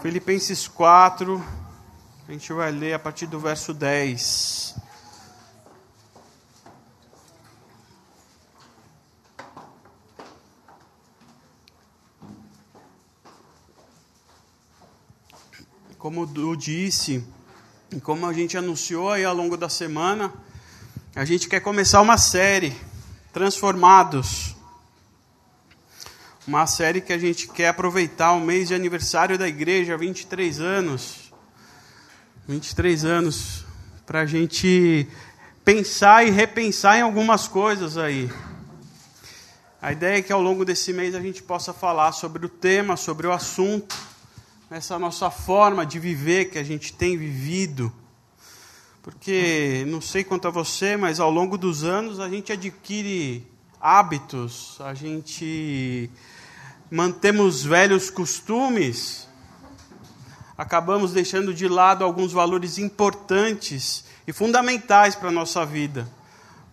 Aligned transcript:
Filipenses 0.00 0.68
4, 0.68 1.44
a 2.28 2.32
gente 2.32 2.52
vai 2.52 2.70
ler 2.70 2.94
a 2.94 2.98
partir 3.00 3.26
do 3.26 3.40
verso 3.40 3.74
10. 3.74 4.76
Como 15.98 16.30
eu 16.36 16.54
disse, 16.54 17.26
e 17.90 18.00
como 18.00 18.24
a 18.24 18.32
gente 18.32 18.56
anunciou 18.56 19.10
aí 19.10 19.24
ao 19.24 19.34
longo 19.34 19.56
da 19.56 19.68
semana, 19.68 20.32
a 21.14 21.24
gente 21.24 21.48
quer 21.48 21.60
começar 21.60 22.00
uma 22.00 22.16
série, 22.16 22.72
Transformados. 23.32 24.57
Uma 26.48 26.66
série 26.66 27.02
que 27.02 27.12
a 27.12 27.18
gente 27.18 27.46
quer 27.46 27.68
aproveitar 27.68 28.32
o 28.32 28.40
mês 28.40 28.68
de 28.68 28.74
aniversário 28.74 29.36
da 29.36 29.46
igreja, 29.46 29.98
23 29.98 30.60
anos. 30.60 31.30
23 32.48 33.04
anos, 33.04 33.66
para 34.06 34.20
a 34.20 34.24
gente 34.24 35.06
pensar 35.62 36.26
e 36.26 36.30
repensar 36.30 36.96
em 36.96 37.02
algumas 37.02 37.46
coisas 37.46 37.98
aí. 37.98 38.32
A 39.82 39.92
ideia 39.92 40.20
é 40.20 40.22
que 40.22 40.32
ao 40.32 40.40
longo 40.40 40.64
desse 40.64 40.90
mês 40.90 41.14
a 41.14 41.20
gente 41.20 41.42
possa 41.42 41.74
falar 41.74 42.12
sobre 42.12 42.46
o 42.46 42.48
tema, 42.48 42.96
sobre 42.96 43.26
o 43.26 43.32
assunto, 43.32 43.94
nessa 44.70 44.98
nossa 44.98 45.30
forma 45.30 45.84
de 45.84 45.98
viver 45.98 46.46
que 46.46 46.56
a 46.56 46.64
gente 46.64 46.94
tem 46.94 47.18
vivido. 47.18 47.92
Porque 49.02 49.84
não 49.86 50.00
sei 50.00 50.24
quanto 50.24 50.48
a 50.48 50.50
você, 50.50 50.96
mas 50.96 51.20
ao 51.20 51.30
longo 51.30 51.58
dos 51.58 51.84
anos 51.84 52.18
a 52.18 52.26
gente 52.26 52.50
adquire 52.50 53.46
hábitos, 53.78 54.80
a 54.80 54.94
gente 54.94 56.10
mantemos 56.90 57.62
velhos 57.64 58.10
costumes, 58.10 59.28
acabamos 60.56 61.12
deixando 61.12 61.52
de 61.52 61.68
lado 61.68 62.02
alguns 62.02 62.32
valores 62.32 62.78
importantes 62.78 64.04
e 64.26 64.32
fundamentais 64.32 65.14
para 65.14 65.28
a 65.28 65.32
nossa 65.32 65.64
vida, 65.64 66.08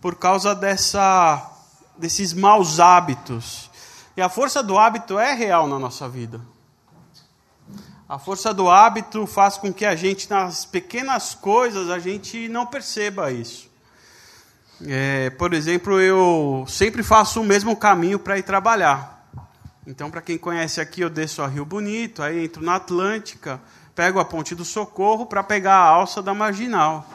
por 0.00 0.16
causa 0.16 0.54
dessa, 0.54 1.50
desses 1.96 2.32
maus 2.32 2.80
hábitos. 2.80 3.70
E 4.16 4.22
a 4.22 4.28
força 4.28 4.62
do 4.62 4.78
hábito 4.78 5.18
é 5.18 5.34
real 5.34 5.66
na 5.66 5.78
nossa 5.78 6.08
vida. 6.08 6.40
A 8.08 8.18
força 8.18 8.54
do 8.54 8.70
hábito 8.70 9.26
faz 9.26 9.56
com 9.58 9.72
que 9.72 9.84
a 9.84 9.96
gente, 9.96 10.30
nas 10.30 10.64
pequenas 10.64 11.34
coisas, 11.34 11.90
a 11.90 11.98
gente 11.98 12.48
não 12.48 12.64
perceba 12.64 13.32
isso. 13.32 13.68
É, 14.86 15.30
por 15.30 15.52
exemplo, 15.52 16.00
eu 16.00 16.64
sempre 16.68 17.02
faço 17.02 17.40
o 17.40 17.44
mesmo 17.44 17.74
caminho 17.76 18.18
para 18.18 18.38
ir 18.38 18.42
trabalhar. 18.42 19.15
Então, 19.86 20.10
para 20.10 20.20
quem 20.20 20.36
conhece 20.36 20.80
aqui, 20.80 21.02
eu 21.02 21.08
desço 21.08 21.40
a 21.42 21.46
Rio 21.46 21.64
Bonito, 21.64 22.20
aí 22.20 22.44
entro 22.44 22.60
na 22.60 22.74
Atlântica, 22.74 23.60
pego 23.94 24.18
a 24.18 24.24
Ponte 24.24 24.52
do 24.52 24.64
Socorro 24.64 25.26
para 25.26 25.44
pegar 25.44 25.76
a 25.76 25.86
alça 25.86 26.20
da 26.20 26.34
Marginal. 26.34 27.08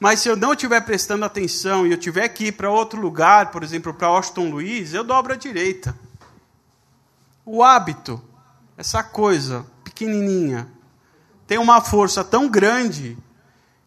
Mas 0.00 0.18
se 0.18 0.28
eu 0.28 0.34
não 0.34 0.54
estiver 0.54 0.80
prestando 0.80 1.24
atenção 1.24 1.86
e 1.86 1.92
eu 1.92 1.96
tiver 1.96 2.28
que 2.30 2.46
ir 2.46 2.52
para 2.52 2.68
outro 2.68 3.00
lugar, 3.00 3.52
por 3.52 3.62
exemplo, 3.62 3.94
para 3.94 4.10
Washington 4.10 4.50
Luiz, 4.50 4.92
eu 4.92 5.04
dobro 5.04 5.34
à 5.34 5.36
direita. 5.36 5.96
O 7.46 7.62
hábito, 7.62 8.20
essa 8.76 9.04
coisa 9.04 9.64
pequenininha, 9.84 10.66
tem 11.46 11.58
uma 11.58 11.80
força 11.80 12.24
tão 12.24 12.48
grande 12.48 13.16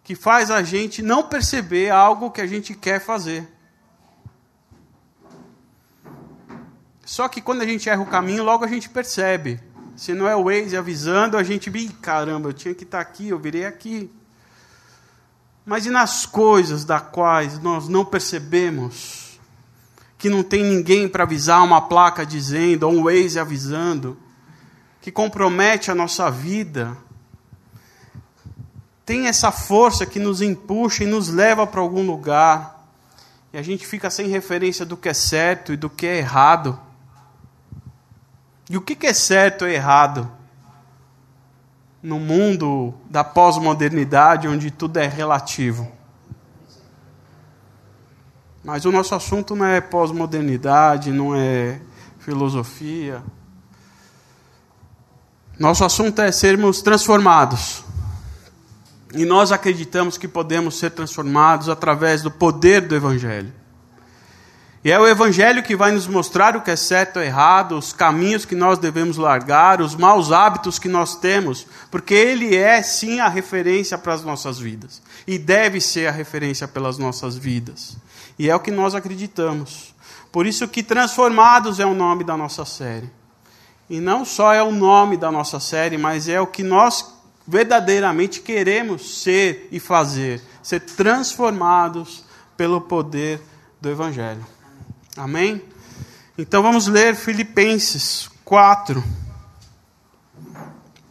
que 0.02 0.16
faz 0.16 0.50
a 0.50 0.64
gente 0.64 1.02
não 1.02 1.24
perceber 1.24 1.90
algo 1.90 2.32
que 2.32 2.40
a 2.40 2.48
gente 2.48 2.74
quer 2.74 3.02
fazer. 3.02 3.57
Só 7.08 7.30
que 7.30 7.40
quando 7.40 7.62
a 7.62 7.66
gente 7.66 7.88
erra 7.88 8.02
o 8.02 8.06
caminho, 8.06 8.44
logo 8.44 8.66
a 8.66 8.68
gente 8.68 8.90
percebe. 8.90 9.62
Se 9.96 10.14
não 10.14 10.28
é 10.28 10.36
o 10.36 10.44
Waze 10.44 10.76
avisando, 10.76 11.38
a 11.38 11.42
gente, 11.42 11.70
Ih, 11.70 11.88
caramba, 12.02 12.50
eu 12.50 12.54
tinha 12.54 12.76
que 12.76 12.84
estar 12.84 13.00
aqui, 13.00 13.30
eu 13.30 13.40
virei 13.40 13.66
aqui. 13.66 14.12
Mas 15.66 15.86
e 15.86 15.90
nas 15.90 16.26
coisas 16.26 16.84
das 16.84 17.02
quais 17.04 17.60
nós 17.60 17.88
não 17.88 18.04
percebemos, 18.04 19.40
que 20.18 20.30
não 20.30 20.44
tem 20.44 20.66
ninguém 20.66 21.08
para 21.08 21.24
avisar 21.24 21.64
uma 21.64 21.80
placa 21.80 22.26
dizendo, 22.26 22.84
ou 22.84 22.92
um 22.94 23.04
Waze 23.06 23.40
avisando, 23.40 24.18
que 25.02 25.10
compromete 25.10 25.90
a 25.90 25.96
nossa 25.96 26.30
vida, 26.30 26.98
tem 29.06 29.28
essa 29.28 29.50
força 29.50 30.06
que 30.06 30.20
nos 30.20 30.42
empuxa 30.42 31.06
e 31.06 31.08
nos 31.08 31.30
leva 31.30 31.66
para 31.66 31.80
algum 31.80 32.06
lugar, 32.06 32.86
e 33.54 33.58
a 33.58 33.62
gente 33.62 33.88
fica 33.88 34.10
sem 34.10 34.28
referência 34.28 34.86
do 34.86 34.98
que 34.98 35.08
é 35.08 35.14
certo 35.14 35.72
e 35.72 35.78
do 35.78 35.90
que 35.90 36.06
é 36.06 36.18
errado. 36.18 36.78
E 38.70 38.78
o 38.78 38.82
que 38.82 39.06
é 39.08 39.14
certo 39.14 39.64
ou 39.64 39.68
errado? 39.70 40.30
No 42.04 42.20
mundo 42.20 42.94
da 43.10 43.24
pós-modernidade, 43.24 44.48
onde 44.48 44.70
tudo 44.70 44.98
é 44.98 45.08
relativo. 45.08 45.92
Mas 48.64 48.84
o 48.84 48.92
nosso 48.92 49.16
assunto 49.16 49.56
não 49.56 49.66
é 49.66 49.80
pós-modernidade, 49.80 51.12
não 51.12 51.34
é 51.34 51.80
filosofia. 52.20 53.24
Nosso 55.58 55.86
assunto 55.86 56.22
é 56.22 56.32
sermos 56.32 56.82
transformados. 56.82 57.84
E 59.14 59.24
nós 59.26 59.54
acreditamos 59.54 60.18
que 60.18 60.28
podemos 60.28 60.78
ser 60.78 60.92
transformados 60.92 61.70
através 61.70 62.22
do 62.22 62.30
poder 62.30 62.82
do 62.82 62.94
Evangelho. 62.94 63.54
E 64.88 64.92
é 64.92 64.98
o 64.98 65.06
Evangelho 65.06 65.62
que 65.62 65.76
vai 65.76 65.92
nos 65.92 66.08
mostrar 66.08 66.56
o 66.56 66.62
que 66.62 66.72
é 66.72 66.76
certo 66.78 67.18
ou 67.18 67.22
errado, 67.22 67.78
os 67.78 67.92
caminhos 67.92 68.46
que 68.46 68.56
nós 68.56 68.80
devemos 68.80 69.18
largar, 69.18 69.82
os 69.82 69.98
maus 69.98 70.32
hábitos 70.32 70.80
que 70.80 70.88
nós 70.88 71.14
temos, 71.14 71.68
porque 71.92 72.14
Ele 72.14 72.56
é 72.56 72.82
sim 72.82 73.20
a 73.20 73.28
referência 73.28 73.98
para 73.98 74.14
as 74.14 74.24
nossas 74.24 74.58
vidas. 74.58 75.02
E 75.28 75.38
deve 75.38 75.82
ser 75.82 76.08
a 76.08 76.12
referência 76.12 76.70
pelas 76.70 76.98
nossas 76.98 77.36
vidas. 77.36 77.98
E 78.40 78.50
é 78.50 78.56
o 78.56 78.62
que 78.62 78.72
nós 78.72 78.96
acreditamos. 78.96 79.94
Por 80.32 80.48
isso 80.48 80.66
que 80.70 80.82
Transformados 80.82 81.82
é 81.82 81.86
o 81.86 81.94
nome 81.94 82.24
da 82.24 82.38
nossa 82.38 82.64
série. 82.64 83.10
E 83.90 84.00
não 84.00 84.24
só 84.24 84.54
é 84.54 84.64
o 84.64 84.72
nome 84.72 85.18
da 85.18 85.30
nossa 85.30 85.60
série, 85.60 85.98
mas 85.98 86.30
é 86.30 86.40
o 86.40 86.48
que 86.48 86.64
nós 86.64 87.14
verdadeiramente 87.46 88.40
queremos 88.40 89.22
ser 89.22 89.68
e 89.70 89.82
fazer. 89.82 90.42
Ser 90.64 90.80
transformados 90.80 92.24
pelo 92.56 92.80
poder 92.80 93.42
do 93.82 93.90
Evangelho. 93.90 94.56
Amém? 95.18 95.64
Então 96.38 96.62
vamos 96.62 96.86
ler 96.86 97.16
Filipenses 97.16 98.30
4, 98.46 99.04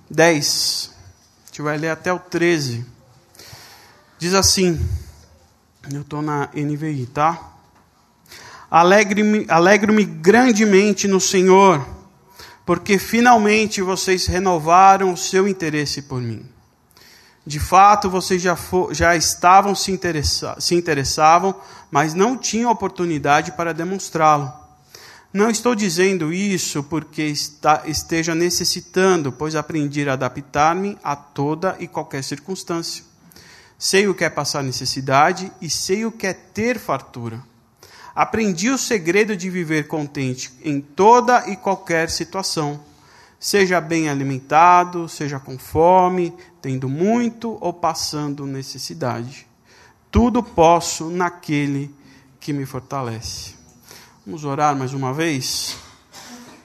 10. 0.09 0.95
A 0.95 1.47
gente 1.47 1.63
vai 1.63 1.77
ler 1.77 1.89
até 1.89 2.13
o 2.13 2.19
13. 2.21 2.87
Diz 4.17 4.33
assim, 4.33 4.81
eu 5.93 6.03
estou 6.03 6.23
na 6.23 6.49
NVI, 6.55 7.07
tá? 7.07 7.53
Alegre-me 8.71 9.45
alegro 9.49 9.93
grandemente 10.07 11.09
no 11.09 11.21
Senhor, 11.21 11.85
porque 12.65 13.01
finalmente 13.01 13.83
vocês 13.83 14.27
renovaram 14.27 15.13
o 15.13 15.17
seu 15.17 15.49
interesse 15.49 16.03
por 16.03 16.23
mim. 16.23 16.49
De 17.47 17.61
fato, 17.61 18.11
vocês 18.11 18.43
já, 18.43 18.57
for, 18.57 18.93
já 18.93 19.15
estavam 19.15 19.73
se, 19.73 19.93
interessa, 19.93 20.57
se 20.59 20.75
interessavam, 20.75 21.55
mas 21.93 22.13
não 22.13 22.37
tinham 22.37 22.73
oportunidade 22.73 23.53
para 23.53 23.73
demonstrá-lo. 23.73 24.53
Não 25.33 25.49
estou 25.49 25.75
dizendo 25.75 26.33
isso 26.33 26.83
porque 26.83 27.23
está, 27.23 27.83
esteja 27.87 28.35
necessitando, 28.35 29.31
pois 29.31 29.55
aprendi 29.55 30.09
a 30.09 30.15
adaptar-me 30.15 30.99
a 31.05 31.15
toda 31.15 31.77
e 31.79 31.87
qualquer 31.87 32.25
circunstância. 32.25 33.05
Sei 33.79 34.09
o 34.09 34.15
que 34.15 34.25
é 34.25 34.31
passar 34.31 34.65
necessidade 34.65 35.53
e 35.61 35.71
sei 35.71 36.05
o 36.05 36.11
que 36.11 36.27
é 36.27 36.33
ter 36.33 36.79
fartura. 36.81 37.41
Aprendi 38.13 38.71
o 38.71 38.79
segredo 38.79 39.37
de 39.37 39.51
viver 39.51 39.87
contente 39.87 40.51
em 40.65 40.81
toda 40.81 41.49
e 41.49 41.55
qualquer 41.55 42.11
situação 42.11 42.81
seja 43.39 43.81
bem 43.81 44.09
alimentado, 44.09 45.09
seja 45.09 45.39
com 45.39 45.59
fome, 45.59 46.35
tendo 46.61 46.89
muito 46.89 47.59
ou 47.61 47.73
passando 47.73 48.47
necessidade. 48.47 49.47
Tudo 50.11 50.43
posso 50.43 51.11
naquele 51.11 51.95
que 52.41 52.53
me 52.53 52.65
fortalece. 52.65 53.55
Vamos 54.25 54.45
orar 54.45 54.77
mais 54.77 54.93
uma 54.93 55.13
vez? 55.13 55.77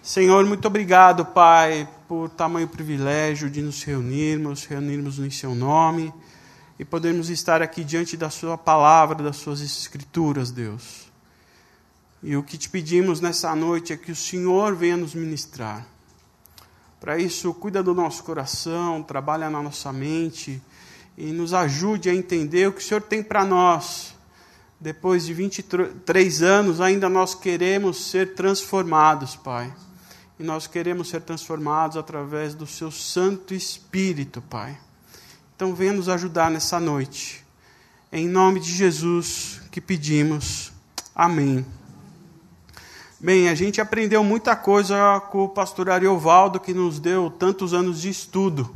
Senhor, 0.01 0.45
muito 0.45 0.65
obrigado, 0.68 1.25
Pai, 1.25 1.88
por 2.07 2.29
tamanho 2.29 2.68
privilégio 2.68 3.50
de 3.50 3.62
nos 3.62 3.83
reunirmos, 3.83 4.65
reunirmos 4.65 5.19
em 5.19 5.29
Seu 5.29 5.53
nome 5.53 6.12
e 6.79 6.83
podermos 6.83 7.29
estar 7.29 7.62
aqui 7.62 7.83
diante 7.83 8.17
da 8.17 8.29
Sua 8.29 8.57
palavra, 8.57 9.24
das 9.24 9.38
Suas 9.38 9.62
Escrituras, 9.62 10.51
Deus. 10.51 11.12
E 12.24 12.35
o 12.35 12.44
que 12.44 12.57
te 12.57 12.69
pedimos 12.69 13.21
nessa 13.21 13.56
noite 13.56 13.94
é 13.94 13.97
que 13.97 14.12
o 14.12 14.15
Senhor 14.15 14.75
venha 14.75 14.97
nos 14.97 15.13
ministrar. 15.13 15.85
Para 17.01 17.18
isso, 17.18 17.51
cuida 17.56 17.81
do 17.81 17.95
nosso 17.95 18.24
coração, 18.24 19.01
trabalha 19.01 19.50
na 19.50 19.59
nossa 19.59 19.92
mente 19.92 20.62
e 21.18 21.31
nos 21.31 21.51
ajude 21.51 22.12
a 22.12 22.13
entender 22.13 22.68
o 22.68 22.74
que 22.74 22.80
o 22.80 22.83
Senhor 22.83 23.01
tem 23.01 23.24
para 23.24 23.44
nós. 23.44 24.13
Depois 24.80 25.25
de 25.25 25.33
23 25.33 26.44
anos, 26.44 26.80
ainda 26.80 27.09
nós 27.09 27.33
queremos 27.33 28.06
ser 28.12 28.36
transformados, 28.36 29.36
Pai. 29.36 29.74
e 30.39 30.44
nós 30.44 30.68
queremos 30.68 31.09
ser 31.09 31.21
transformados 31.21 31.98
através 31.98 32.53
do 32.53 32.68
Seu 32.68 32.92
Santo 32.92 33.53
Espírito, 33.56 34.39
Pai. 34.42 34.77
Então, 35.56 35.74
venha 35.74 35.94
nos 35.94 36.07
ajudar 36.07 36.51
nessa 36.51 36.80
noite. 36.80 37.44
Em 38.12 38.27
nome 38.27 38.59
de 38.59 38.71
Jesus 38.71 39.59
que 39.71 39.81
pedimos. 39.81 40.71
Amém. 41.15 41.65
Bem, 43.23 43.50
a 43.50 43.53
gente 43.53 43.79
aprendeu 43.79 44.23
muita 44.23 44.56
coisa 44.56 45.19
com 45.29 45.44
o 45.44 45.50
pastor 45.50 45.91
Ariovaldo, 45.91 46.59
que 46.59 46.73
nos 46.73 47.00
deu 47.00 47.29
tantos 47.29 47.71
anos 47.71 48.01
de 48.01 48.09
estudo. 48.09 48.75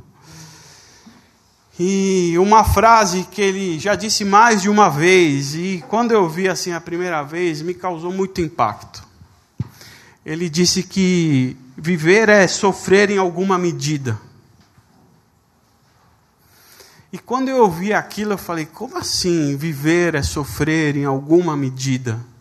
E 1.80 2.36
uma 2.38 2.64
frase 2.64 3.24
que 3.24 3.42
ele 3.42 3.80
já 3.80 3.96
disse 3.96 4.24
mais 4.24 4.62
de 4.62 4.70
uma 4.70 4.88
vez, 4.88 5.56
e 5.56 5.84
quando 5.90 6.12
eu 6.12 6.30
vi 6.30 6.48
assim 6.48 6.74
a 6.74 6.80
primeira 6.80 7.24
vez, 7.24 7.64
me 7.64 7.74
causou 7.74 8.14
muito 8.14 8.40
impacto. 8.40 9.04
Ele 10.24 10.48
disse 10.48 10.84
que 10.84 11.58
viver 11.76 12.30
é 12.30 12.46
sofrer 12.48 13.10
em 13.10 13.18
alguma 13.18 13.58
medida. 13.58 14.22
E 17.12 17.18
quando 17.18 17.50
eu 17.50 17.64
ouvi 17.64 17.94
aquilo, 17.94 18.34
eu 18.34 18.38
falei: 18.38 18.68
como 18.68 18.96
assim 18.96 19.58
viver 19.58 20.14
é 20.14 20.22
sofrer 20.22 20.96
em 20.96 21.06
alguma 21.06 21.58
medida? 21.58 22.35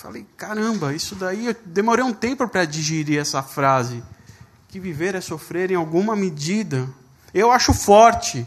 Falei, 0.00 0.24
caramba, 0.36 0.94
isso 0.94 1.16
daí, 1.16 1.46
eu 1.46 1.56
demorei 1.66 2.04
um 2.04 2.12
tempo 2.12 2.46
para 2.46 2.64
digerir 2.64 3.18
essa 3.18 3.42
frase. 3.42 4.00
Que 4.68 4.78
viver 4.78 5.16
é 5.16 5.20
sofrer 5.20 5.72
em 5.72 5.74
alguma 5.74 6.14
medida. 6.14 6.88
Eu 7.34 7.50
acho 7.50 7.74
forte. 7.74 8.46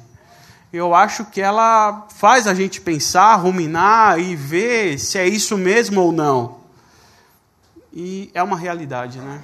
Eu 0.71 0.95
acho 0.95 1.25
que 1.25 1.41
ela 1.41 2.07
faz 2.15 2.47
a 2.47 2.53
gente 2.53 2.79
pensar, 2.79 3.35
ruminar 3.35 4.17
e 4.17 4.33
ver 4.33 4.97
se 4.97 5.17
é 5.17 5.27
isso 5.27 5.57
mesmo 5.57 5.99
ou 5.99 6.13
não. 6.13 6.61
E 7.91 8.31
é 8.33 8.41
uma 8.41 8.55
realidade, 8.55 9.19
né? 9.19 9.41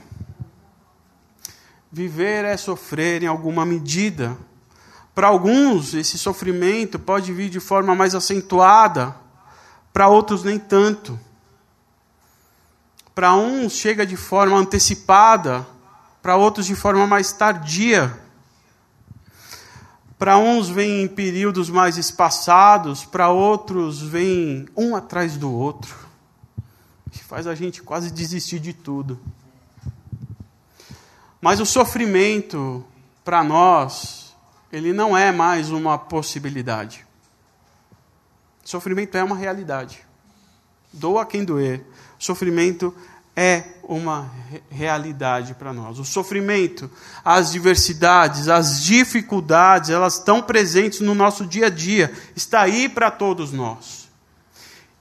Viver 1.91 2.45
é 2.45 2.55
sofrer 2.55 3.21
em 3.21 3.27
alguma 3.27 3.65
medida. 3.65 4.37
Para 5.13 5.27
alguns, 5.27 5.93
esse 5.93 6.17
sofrimento 6.17 6.97
pode 6.97 7.33
vir 7.33 7.49
de 7.49 7.59
forma 7.59 7.93
mais 7.93 8.15
acentuada, 8.15 9.13
para 9.91 10.07
outros, 10.07 10.45
nem 10.45 10.57
tanto. 10.57 11.26
Para 13.17 13.33
uns 13.33 13.73
chega 13.73 14.05
de 14.05 14.15
forma 14.15 14.55
antecipada, 14.55 15.65
para 16.21 16.35
outros 16.35 16.67
de 16.67 16.75
forma 16.75 17.07
mais 17.07 17.31
tardia. 17.31 18.15
Para 20.19 20.37
uns 20.37 20.69
vem 20.69 21.01
em 21.01 21.07
períodos 21.07 21.67
mais 21.67 21.97
espaçados, 21.97 23.05
para 23.05 23.29
outros 23.29 23.99
vem 23.99 24.69
um 24.77 24.95
atrás 24.95 25.35
do 25.35 25.51
outro. 25.51 25.95
Que 27.09 27.23
faz 27.23 27.47
a 27.47 27.55
gente 27.55 27.81
quase 27.81 28.11
desistir 28.11 28.59
de 28.59 28.71
tudo. 28.71 29.19
Mas 31.41 31.59
o 31.59 31.65
sofrimento, 31.65 32.85
para 33.25 33.43
nós, 33.43 34.35
ele 34.71 34.93
não 34.93 35.17
é 35.17 35.31
mais 35.31 35.71
uma 35.71 35.97
possibilidade. 35.97 37.03
Sofrimento 38.63 39.17
é 39.17 39.23
uma 39.23 39.35
realidade. 39.35 40.05
Doa 40.93 41.25
quem 41.25 41.43
doer. 41.43 41.83
Sofrimento 42.17 42.93
é 43.35 43.63
uma 43.83 44.31
realidade 44.69 45.53
para 45.53 45.71
nós. 45.71 45.99
O 45.99 46.05
sofrimento, 46.05 46.89
as 47.23 47.51
diversidades, 47.51 48.47
as 48.47 48.83
dificuldades, 48.83 49.91
elas 49.91 50.15
estão 50.15 50.41
presentes 50.41 51.01
no 51.01 51.13
nosso 51.13 51.45
dia 51.45 51.67
a 51.67 51.69
dia, 51.69 52.11
está 52.35 52.61
aí 52.61 52.89
para 52.89 53.11
todos 53.11 53.51
nós. 53.51 54.07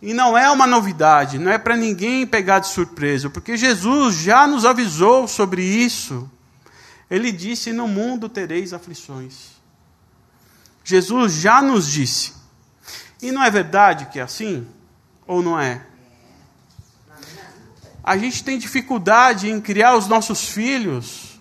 E 0.03 0.13
não 0.13 0.37
é 0.37 0.51
uma 0.51 0.67
novidade, 0.67 1.39
não 1.39 1.51
é 1.51 1.57
para 1.57 1.77
ninguém 1.77 2.27
pegar 2.27 2.59
de 2.59 2.69
surpresa, 2.69 3.31
porque 3.31 3.57
Jesus 3.57 4.17
já 4.17 4.47
nos 4.47 4.67
avisou 4.67 5.27
sobre 5.27 5.63
isso. 5.63 6.31
Ele 7.11 7.33
disse: 7.33 7.73
No 7.73 7.89
mundo 7.89 8.29
tereis 8.29 8.75
aflições. 8.75 9.57
Jesus 10.85 11.33
já 11.33 11.63
nos 11.63 11.91
disse. 11.91 12.35
E 13.23 13.33
não 13.33 13.43
é 13.43 13.51
verdade 13.51 14.07
que 14.07 14.19
é 14.19 14.23
assim? 14.23 14.67
Ou 15.27 15.43
não 15.43 15.59
é? 15.59 15.85
A 18.07 18.17
gente 18.17 18.45
tem 18.45 18.57
dificuldade 18.57 19.51
em 19.51 19.61
criar 19.61 19.97
os 19.97 20.07
nossos 20.07 20.49
filhos. 20.49 21.41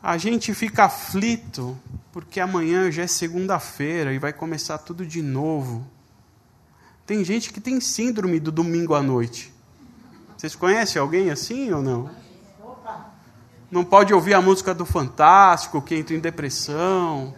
A 0.00 0.16
gente 0.16 0.54
fica 0.54 0.84
aflito 0.84 1.76
porque 2.12 2.38
amanhã 2.38 2.88
já 2.88 3.02
é 3.02 3.06
segunda-feira 3.08 4.14
e 4.14 4.20
vai 4.20 4.32
começar 4.32 4.78
tudo 4.78 5.04
de 5.04 5.20
novo. 5.20 5.84
Tem 7.04 7.24
gente 7.24 7.52
que 7.52 7.60
tem 7.60 7.80
síndrome 7.80 8.38
do 8.38 8.52
domingo 8.52 8.94
à 8.94 9.02
noite. 9.02 9.52
Vocês 10.36 10.54
conhecem 10.54 11.02
alguém 11.02 11.32
assim 11.32 11.72
ou 11.72 11.82
não? 11.82 12.08
Não 13.68 13.84
pode 13.84 14.14
ouvir 14.14 14.34
a 14.34 14.40
música 14.40 14.72
do 14.72 14.86
Fantástico, 14.86 15.82
que 15.82 15.96
entra 15.96 16.14
em 16.14 16.20
depressão. 16.20 17.34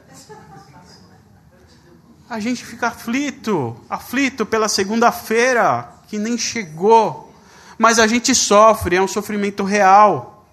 A 2.29 2.39
gente 2.39 2.63
fica 2.67 2.89
aflito, 2.89 3.81
aflito 3.89 4.45
pela 4.45 4.69
segunda-feira 4.69 5.94
que 6.09 6.19
nem 6.19 6.37
chegou, 6.39 7.35
mas 7.79 7.99
a 7.99 8.07
gente 8.07 8.35
sofre, 8.35 8.97
é 8.97 9.03
um 9.03 9.09
sofrimento 9.09 9.65
real. 9.65 10.47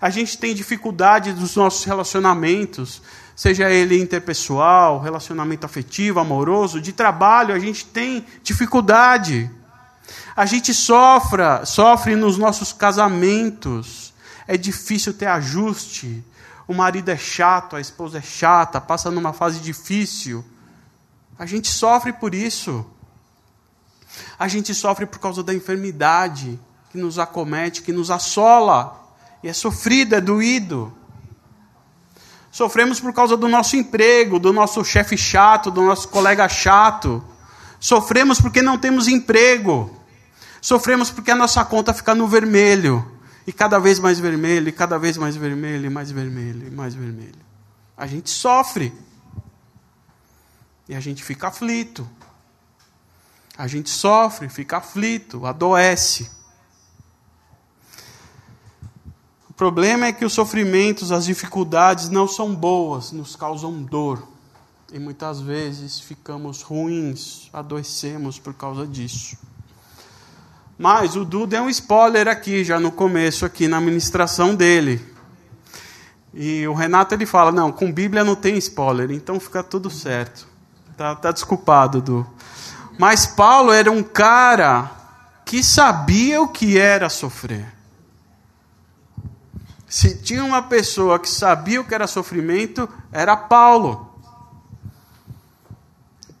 A 0.00 0.10
gente 0.10 0.36
tem 0.38 0.54
dificuldade 0.54 1.32
dos 1.32 1.56
nossos 1.56 1.84
relacionamentos, 1.84 3.02
seja 3.34 3.70
ele 3.70 4.00
interpessoal, 4.00 5.00
relacionamento 5.00 5.66
afetivo, 5.66 6.20
amoroso, 6.20 6.80
de 6.80 6.92
trabalho, 6.92 7.54
a 7.54 7.58
gente 7.58 7.84
tem 7.86 8.24
dificuldade. 8.42 9.50
A 10.36 10.44
gente 10.44 10.74
sofre, 10.74 11.42
sofre 11.64 12.14
nos 12.14 12.36
nossos 12.36 12.72
casamentos. 12.72 14.12
É 14.46 14.56
difícil 14.56 15.14
ter 15.14 15.26
ajuste. 15.26 16.22
O 16.68 16.74
marido 16.74 17.10
é 17.10 17.16
chato, 17.16 17.76
a 17.76 17.80
esposa 17.80 18.18
é 18.18 18.22
chata, 18.22 18.80
passa 18.80 19.10
numa 19.10 19.32
fase 19.32 19.60
difícil. 19.60 20.44
A 21.38 21.46
gente 21.46 21.68
sofre 21.68 22.12
por 22.12 22.34
isso. 22.34 22.84
A 24.38 24.48
gente 24.48 24.74
sofre 24.74 25.06
por 25.06 25.18
causa 25.18 25.42
da 25.42 25.54
enfermidade 25.54 26.58
que 26.90 26.98
nos 26.98 27.18
acomete, 27.18 27.82
que 27.82 27.92
nos 27.92 28.10
assola. 28.10 29.04
E 29.42 29.48
é 29.48 29.52
sofrido, 29.52 30.14
é 30.14 30.20
doído. 30.20 30.92
Sofremos 32.50 33.00
por 33.00 33.12
causa 33.12 33.36
do 33.36 33.48
nosso 33.48 33.76
emprego, 33.76 34.38
do 34.38 34.52
nosso 34.52 34.82
chefe 34.82 35.16
chato, 35.16 35.70
do 35.70 35.82
nosso 35.82 36.08
colega 36.08 36.48
chato. 36.48 37.22
Sofremos 37.78 38.40
porque 38.40 38.62
não 38.62 38.78
temos 38.78 39.08
emprego. 39.08 39.94
Sofremos 40.60 41.10
porque 41.10 41.30
a 41.30 41.36
nossa 41.36 41.64
conta 41.64 41.92
fica 41.92 42.14
no 42.14 42.26
vermelho. 42.26 43.12
E 43.46 43.52
cada 43.52 43.78
vez 43.78 43.98
mais 43.98 44.18
vermelho, 44.18 44.68
e 44.68 44.72
cada 44.72 44.98
vez 44.98 45.16
mais 45.16 45.36
vermelho, 45.36 45.86
e 45.86 45.90
mais 45.90 46.10
vermelho, 46.10 46.66
e 46.66 46.70
mais 46.70 46.94
vermelho. 46.94 47.46
A 47.96 48.06
gente 48.06 48.30
sofre. 48.30 48.92
E 50.88 50.94
a 50.94 51.00
gente 51.00 51.22
fica 51.22 51.48
aflito. 51.48 52.08
A 53.58 53.66
gente 53.66 53.88
sofre, 53.88 54.48
fica 54.48 54.76
aflito, 54.78 55.46
adoece. 55.46 56.30
O 59.48 59.52
problema 59.54 60.06
é 60.06 60.12
que 60.12 60.24
os 60.24 60.34
sofrimentos, 60.34 61.10
as 61.10 61.24
dificuldades 61.24 62.10
não 62.10 62.28
são 62.28 62.54
boas, 62.54 63.12
nos 63.12 63.34
causam 63.34 63.82
dor. 63.82 64.28
E 64.92 64.98
muitas 64.98 65.40
vezes 65.40 65.98
ficamos 65.98 66.60
ruins, 66.60 67.48
adoecemos 67.52 68.38
por 68.38 68.52
causa 68.52 68.86
disso. 68.86 69.38
Mas 70.78 71.16
o 71.16 71.24
Duda 71.24 71.56
é 71.56 71.60
um 71.60 71.70
spoiler 71.70 72.28
aqui, 72.28 72.62
já 72.62 72.78
no 72.78 72.92
começo, 72.92 73.46
aqui 73.46 73.66
na 73.66 73.80
ministração 73.80 74.54
dele. 74.54 75.02
E 76.34 76.68
o 76.68 76.74
Renato 76.74 77.14
ele 77.14 77.24
fala: 77.24 77.50
não, 77.50 77.72
com 77.72 77.90
Bíblia 77.90 78.22
não 78.22 78.36
tem 78.36 78.58
spoiler, 78.58 79.10
então 79.10 79.40
fica 79.40 79.62
tudo 79.62 79.88
certo. 79.88 80.46
Tá, 80.94 81.14
tá 81.14 81.32
desculpado, 81.32 82.02
Duda. 82.02 82.35
Mas 82.98 83.26
Paulo 83.26 83.72
era 83.72 83.90
um 83.90 84.02
cara 84.02 84.90
que 85.44 85.62
sabia 85.62 86.40
o 86.40 86.48
que 86.48 86.78
era 86.78 87.08
sofrer. 87.08 87.74
Se 89.86 90.16
tinha 90.16 90.44
uma 90.44 90.62
pessoa 90.62 91.18
que 91.18 91.28
sabia 91.28 91.80
o 91.80 91.84
que 91.84 91.94
era 91.94 92.06
sofrimento, 92.06 92.88
era 93.12 93.36
Paulo. 93.36 94.14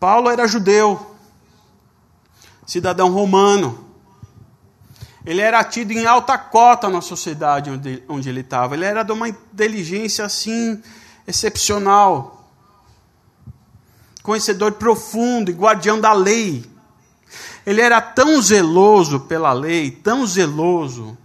Paulo 0.00 0.28
era 0.28 0.46
judeu, 0.46 1.14
cidadão 2.66 3.10
romano. 3.12 3.86
Ele 5.24 5.40
era 5.40 5.62
tido 5.64 5.92
em 5.92 6.06
alta 6.06 6.36
cota 6.36 6.88
na 6.88 7.00
sociedade 7.00 7.70
onde, 7.70 8.02
onde 8.08 8.28
ele 8.28 8.40
estava. 8.40 8.74
Ele 8.74 8.84
era 8.84 9.02
de 9.02 9.12
uma 9.12 9.28
inteligência 9.28 10.24
assim 10.24 10.82
excepcional 11.26 12.35
conhecedor 14.26 14.72
profundo 14.72 15.52
e 15.52 15.54
guardião 15.54 16.00
da 16.00 16.12
lei. 16.12 16.64
Ele 17.64 17.80
era 17.80 18.00
tão 18.00 18.42
zeloso 18.42 19.20
pela 19.20 19.52
lei, 19.52 19.90
tão 19.90 20.26
zeloso, 20.26 21.16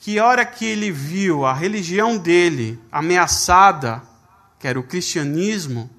que 0.00 0.18
a 0.18 0.26
hora 0.26 0.46
que 0.46 0.64
ele 0.64 0.90
viu 0.90 1.44
a 1.44 1.52
religião 1.52 2.16
dele 2.16 2.80
ameaçada, 2.90 4.02
que 4.58 4.66
era 4.66 4.80
o 4.80 4.82
cristianismo, 4.82 5.90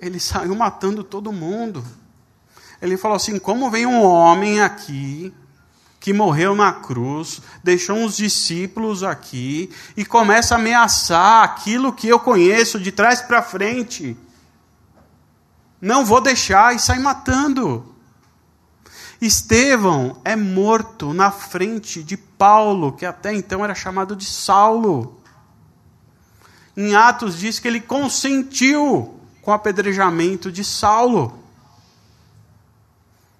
ele 0.00 0.18
saiu 0.18 0.54
matando 0.54 1.04
todo 1.04 1.30
mundo. 1.30 1.84
Ele 2.80 2.96
falou 2.96 3.16
assim: 3.16 3.38
como 3.38 3.70
vem 3.70 3.84
um 3.84 4.02
homem 4.02 4.62
aqui 4.62 5.32
que 6.00 6.12
morreu 6.12 6.56
na 6.56 6.72
cruz, 6.72 7.40
deixou 7.62 7.96
uns 7.96 8.16
discípulos 8.16 9.04
aqui 9.04 9.70
e 9.96 10.04
começa 10.04 10.54
a 10.54 10.58
ameaçar 10.58 11.44
aquilo 11.44 11.92
que 11.92 12.08
eu 12.08 12.18
conheço 12.18 12.80
de 12.80 12.90
trás 12.90 13.22
para 13.22 13.42
frente. 13.42 14.16
Não 15.82 16.04
vou 16.04 16.20
deixar 16.20 16.76
e 16.76 16.78
sai 16.78 17.00
matando. 17.00 17.92
Estevão 19.20 20.20
é 20.24 20.36
morto 20.36 21.12
na 21.12 21.32
frente 21.32 22.04
de 22.04 22.16
Paulo, 22.16 22.92
que 22.92 23.04
até 23.04 23.34
então 23.34 23.64
era 23.64 23.74
chamado 23.74 24.14
de 24.14 24.24
Saulo. 24.24 25.20
Em 26.76 26.94
Atos 26.94 27.36
diz 27.36 27.58
que 27.58 27.66
ele 27.66 27.80
consentiu 27.80 29.20
com 29.42 29.50
o 29.50 29.54
apedrejamento 29.54 30.52
de 30.52 30.62
Saulo. 30.62 31.36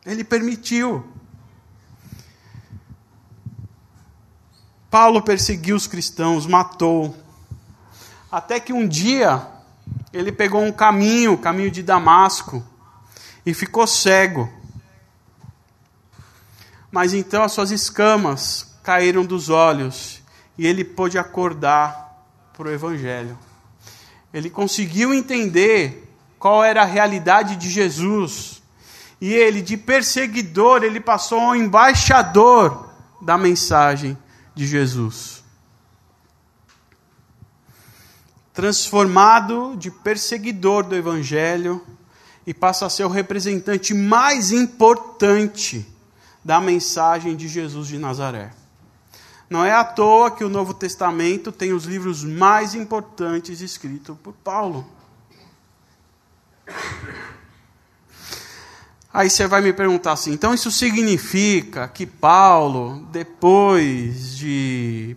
Ele 0.04 0.24
permitiu. 0.24 1.06
Paulo 4.90 5.22
perseguiu 5.22 5.76
os 5.76 5.86
cristãos, 5.86 6.44
matou. 6.44 7.16
Até 8.30 8.58
que 8.58 8.72
um 8.72 8.86
dia 8.86 9.46
ele 10.12 10.30
pegou 10.30 10.62
um 10.62 10.72
caminho, 10.72 11.32
o 11.32 11.38
caminho 11.38 11.70
de 11.70 11.82
Damasco, 11.82 12.64
e 13.44 13.54
ficou 13.54 13.86
cego. 13.86 14.52
Mas 16.90 17.14
então 17.14 17.42
as 17.42 17.52
suas 17.52 17.70
escamas 17.70 18.76
caíram 18.82 19.24
dos 19.24 19.48
olhos 19.48 20.22
e 20.58 20.66
ele 20.66 20.84
pôde 20.84 21.18
acordar 21.18 22.26
para 22.52 22.68
o 22.68 22.70
Evangelho. 22.70 23.38
Ele 24.32 24.50
conseguiu 24.50 25.12
entender 25.12 26.10
qual 26.38 26.62
era 26.62 26.82
a 26.82 26.86
realidade 26.86 27.56
de 27.56 27.70
Jesus. 27.70 28.62
E 29.20 29.32
ele, 29.32 29.62
de 29.62 29.76
perseguidor, 29.76 30.82
ele 30.82 31.00
passou 31.00 31.38
a 31.38 31.48
um 31.50 31.54
embaixador 31.54 32.90
da 33.20 33.38
mensagem 33.38 34.18
de 34.54 34.66
Jesus. 34.66 35.41
Transformado 38.52 39.74
de 39.76 39.90
perseguidor 39.90 40.84
do 40.84 40.94
Evangelho 40.94 41.80
e 42.46 42.52
passa 42.52 42.86
a 42.86 42.90
ser 42.90 43.04
o 43.04 43.08
representante 43.08 43.94
mais 43.94 44.52
importante 44.52 45.86
da 46.44 46.60
mensagem 46.60 47.36
de 47.36 47.48
Jesus 47.48 47.88
de 47.88 47.98
Nazaré. 47.98 48.52
Não 49.48 49.64
é 49.64 49.72
à 49.72 49.84
toa 49.84 50.30
que 50.30 50.42
o 50.42 50.48
Novo 50.48 50.74
Testamento 50.74 51.52
tem 51.52 51.72
os 51.72 51.84
livros 51.84 52.24
mais 52.24 52.74
importantes 52.74 53.60
escritos 53.60 54.16
por 54.22 54.32
Paulo. 54.32 54.86
Aí 59.12 59.28
você 59.28 59.46
vai 59.46 59.60
me 59.60 59.72
perguntar 59.74 60.12
assim: 60.12 60.32
então 60.32 60.54
isso 60.54 60.70
significa 60.70 61.86
que 61.86 62.06
Paulo, 62.06 63.06
depois 63.12 64.36
de 64.36 65.16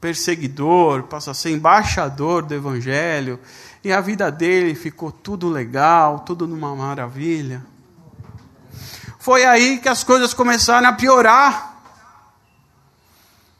perseguidor, 0.00 1.02
passa 1.04 1.32
a 1.32 1.34
ser 1.34 1.50
embaixador 1.50 2.42
do 2.42 2.54
Evangelho, 2.54 3.38
e 3.84 3.92
a 3.92 4.00
vida 4.00 4.30
dele 4.30 4.74
ficou 4.74 5.12
tudo 5.12 5.48
legal, 5.48 6.20
tudo 6.20 6.46
numa 6.46 6.74
maravilha? 6.74 7.62
Foi 9.18 9.44
aí 9.44 9.78
que 9.78 9.88
as 9.88 10.02
coisas 10.02 10.32
começaram 10.32 10.88
a 10.88 10.92
piorar. 10.94 11.76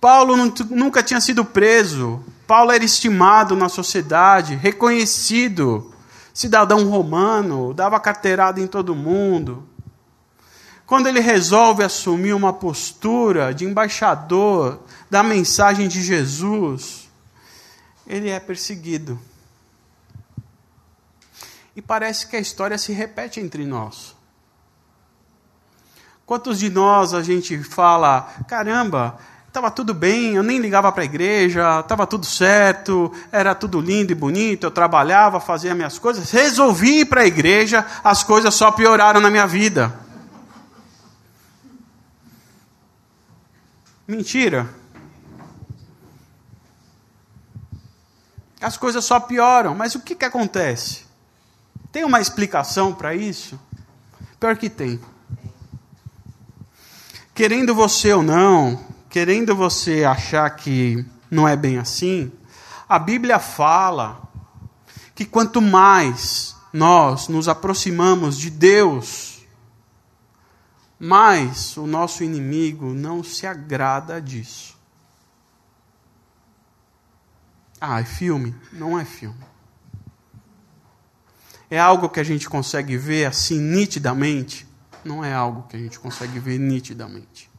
Paulo 0.01 0.35
nunca 0.71 1.03
tinha 1.03 1.21
sido 1.21 1.45
preso. 1.45 2.25
Paulo 2.47 2.73
era 2.73 2.83
estimado 2.83 3.55
na 3.55 3.69
sociedade, 3.69 4.55
reconhecido, 4.55 5.93
cidadão 6.33 6.89
romano, 6.89 7.75
dava 7.75 8.01
carteirada 8.01 8.59
em 8.59 8.67
todo 8.67 8.95
mundo. 8.95 9.69
Quando 10.91 11.07
ele 11.07 11.21
resolve 11.21 11.85
assumir 11.85 12.33
uma 12.33 12.53
postura 12.53 13.55
de 13.55 13.65
embaixador 13.65 14.81
da 15.09 15.23
mensagem 15.23 15.87
de 15.87 16.03
Jesus, 16.03 17.09
ele 18.05 18.29
é 18.29 18.41
perseguido. 18.41 19.17
E 21.77 21.81
parece 21.81 22.27
que 22.27 22.35
a 22.35 22.41
história 22.41 22.77
se 22.77 22.93
repete 22.93 23.39
entre 23.39 23.65
nós. 23.65 24.17
Quantos 26.27 26.59
de 26.59 26.69
nós 26.69 27.15
a 27.15 27.23
gente 27.23 27.63
fala, 27.63 28.23
caramba, 28.49 29.17
estava 29.47 29.71
tudo 29.71 29.95
bem, 29.95 30.35
eu 30.35 30.43
nem 30.43 30.59
ligava 30.59 30.91
para 30.91 31.03
a 31.03 31.05
igreja, 31.05 31.79
estava 31.79 32.05
tudo 32.05 32.27
certo, 32.27 33.13
era 33.31 33.55
tudo 33.55 33.81
lindo 33.81 34.11
e 34.11 34.17
bonito, 34.17 34.67
eu 34.67 34.73
trabalhava, 34.73 35.39
fazia 35.39 35.73
minhas 35.73 36.01
coisas, 36.01 36.33
resolvi 36.33 37.03
ir 37.03 37.05
para 37.05 37.21
a 37.21 37.27
igreja, 37.27 37.87
as 38.03 38.25
coisas 38.25 38.53
só 38.57 38.73
pioraram 38.73 39.21
na 39.21 39.31
minha 39.31 39.47
vida. 39.47 40.10
Mentira. 44.11 44.69
As 48.61 48.77
coisas 48.77 49.05
só 49.05 49.19
pioram, 49.21 49.75
mas 49.75 49.95
o 49.95 50.01
que, 50.01 50.15
que 50.15 50.25
acontece? 50.25 51.07
Tem 51.91 52.05
uma 52.05 52.21
explicação 52.21 52.93
para 52.93 53.15
isso? 53.15 53.59
Pior 54.39 54.57
que 54.57 54.69
tem 54.69 55.01
querendo 57.41 57.75
você 57.75 58.13
ou 58.13 58.23
não, 58.23 58.79
querendo 59.09 59.57
você 59.57 60.05
achar 60.05 60.51
que 60.51 61.03
não 61.31 61.49
é 61.49 61.57
bem 61.57 61.79
assim, 61.79 62.31
a 62.87 62.99
Bíblia 62.99 63.39
fala 63.39 64.21
que 65.15 65.25
quanto 65.25 65.63
mais 65.63 66.55
nós 66.71 67.29
nos 67.29 67.49
aproximamos 67.49 68.37
de 68.37 68.51
Deus, 68.51 69.40
mais 71.01 71.77
o 71.77 71.87
nosso 71.87 72.23
inimigo 72.23 72.93
não 72.93 73.25
se 73.25 73.47
agrada 73.47 74.21
disso. 74.21 74.79
Ah, 77.81 78.01
é 78.01 78.05
filme? 78.05 78.55
Não 78.73 78.97
é 78.99 79.05
filme. 79.05 79.43
É 81.71 81.79
algo 81.79 82.09
que 82.09 82.21
a 82.21 82.25
gente 82.25 82.49
consegue 82.49 82.97
ver 82.97 83.25
assim 83.25 83.59
nitidamente 83.59 84.71
não 85.05 85.25
é 85.25 85.33
algo 85.33 85.67
que 85.69 85.77
a 85.77 85.79
gente 85.79 85.99
consegue 85.99 86.39
ver 86.39 86.59
nitidamente. 86.59 87.51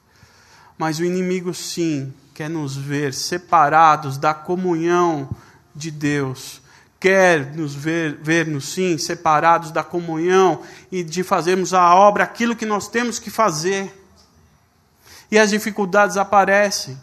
Mas 0.77 0.99
o 0.99 1.05
inimigo, 1.05 1.53
sim, 1.53 2.13
quer 2.33 2.49
nos 2.49 2.75
ver 2.75 3.13
separados 3.13 4.17
da 4.17 4.33
comunhão 4.33 5.29
de 5.75 5.91
Deus, 5.91 6.60
quer 7.01 7.53
nos 7.53 7.75
ver, 7.75 8.17
ver-nos, 8.21 8.73
sim, 8.73 8.97
separados 8.97 9.71
da 9.71 9.83
comunhão 9.83 10.61
e 10.89 11.03
de 11.03 11.23
fazermos 11.23 11.73
a 11.73 11.93
obra, 11.93 12.23
aquilo 12.23 12.55
que 12.55 12.65
nós 12.65 12.87
temos 12.87 13.19
que 13.19 13.29
fazer. 13.29 13.93
E 15.29 15.37
as 15.37 15.49
dificuldades 15.49 16.15
aparecem. 16.15 16.97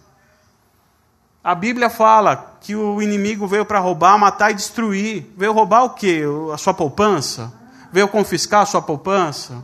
A 1.44 1.54
Bíblia 1.54 1.90
fala 1.90 2.56
que 2.60 2.74
o 2.74 3.02
inimigo 3.02 3.46
veio 3.46 3.66
para 3.66 3.78
roubar, 3.78 4.18
matar 4.18 4.52
e 4.52 4.54
destruir. 4.54 5.30
Veio 5.36 5.52
roubar 5.52 5.84
o 5.84 5.90
quê? 5.90 6.22
A 6.54 6.56
sua 6.56 6.72
poupança? 6.72 7.52
Veio 7.92 8.08
confiscar 8.08 8.62
a 8.62 8.66
sua 8.66 8.80
poupança? 8.80 9.62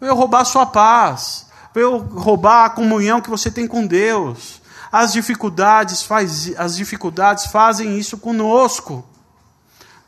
veio 0.00 0.14
roubar 0.14 0.42
a 0.42 0.44
sua 0.44 0.66
paz, 0.66 1.46
veio 1.74 1.98
roubar 1.98 2.66
a 2.66 2.70
comunhão 2.70 3.20
que 3.20 3.30
você 3.30 3.50
tem 3.50 3.66
com 3.66 3.86
Deus. 3.86 4.60
As 4.90 5.12
dificuldades, 5.12 6.02
faz, 6.02 6.52
as 6.56 6.76
dificuldades 6.76 7.46
fazem 7.46 7.98
isso 7.98 8.16
conosco, 8.16 9.04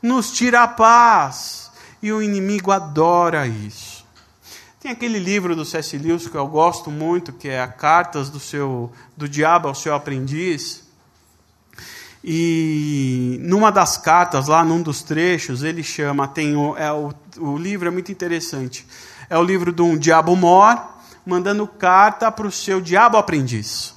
nos 0.01 0.31
tira 0.31 0.63
a 0.63 0.67
paz, 0.67 1.71
e 2.01 2.11
o 2.11 2.21
inimigo 2.21 2.71
adora 2.71 3.47
isso. 3.47 4.05
Tem 4.79 4.91
aquele 4.91 5.19
livro 5.19 5.55
do 5.55 5.63
C.S. 5.63 5.97
Lewis 5.97 6.27
que 6.27 6.35
eu 6.35 6.47
gosto 6.47 6.89
muito, 6.89 7.31
que 7.31 7.47
é 7.47 7.61
a 7.61 7.67
Cartas 7.67 8.29
do 8.29 8.39
seu 8.39 8.91
do 9.15 9.29
Diabo 9.29 9.67
ao 9.67 9.75
seu 9.75 9.93
aprendiz. 9.93 10.89
E 12.23 13.37
numa 13.41 13.71
das 13.71 13.97
cartas, 13.97 14.47
lá 14.47 14.63
num 14.63 14.81
dos 14.81 15.03
trechos, 15.03 15.63
ele 15.63 15.83
chama, 15.83 16.27
tem 16.27 16.55
o, 16.55 16.75
é, 16.77 16.91
o, 16.91 17.13
o 17.37 17.57
livro 17.57 17.87
é 17.87 17.91
muito 17.91 18.11
interessante 18.11 18.85
é 19.31 19.37
o 19.37 19.43
livro 19.43 19.71
de 19.71 19.81
um 19.81 19.97
diabo 19.97 20.35
mor, 20.35 20.77
mandando 21.25 21.65
carta 21.65 22.29
para 22.29 22.45
o 22.45 22.51
seu 22.51 22.81
diabo 22.81 23.15
aprendiz. 23.15 23.95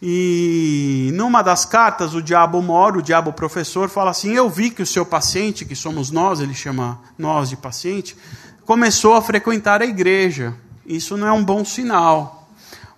E 0.00 1.10
numa 1.14 1.42
das 1.42 1.64
cartas, 1.64 2.14
o 2.14 2.22
diabo 2.22 2.62
mor, 2.62 2.96
o 2.96 3.02
diabo 3.02 3.32
professor, 3.32 3.88
fala 3.88 4.10
assim: 4.10 4.32
Eu 4.32 4.48
vi 4.48 4.70
que 4.70 4.82
o 4.82 4.86
seu 4.86 5.04
paciente, 5.04 5.64
que 5.64 5.74
somos 5.74 6.10
nós, 6.10 6.40
ele 6.40 6.54
chama 6.54 7.00
nós 7.18 7.48
de 7.48 7.56
paciente, 7.56 8.16
começou 8.64 9.14
a 9.14 9.22
frequentar 9.22 9.82
a 9.82 9.86
igreja. 9.86 10.54
Isso 10.86 11.16
não 11.16 11.26
é 11.26 11.32
um 11.32 11.44
bom 11.44 11.64
sinal. 11.64 12.48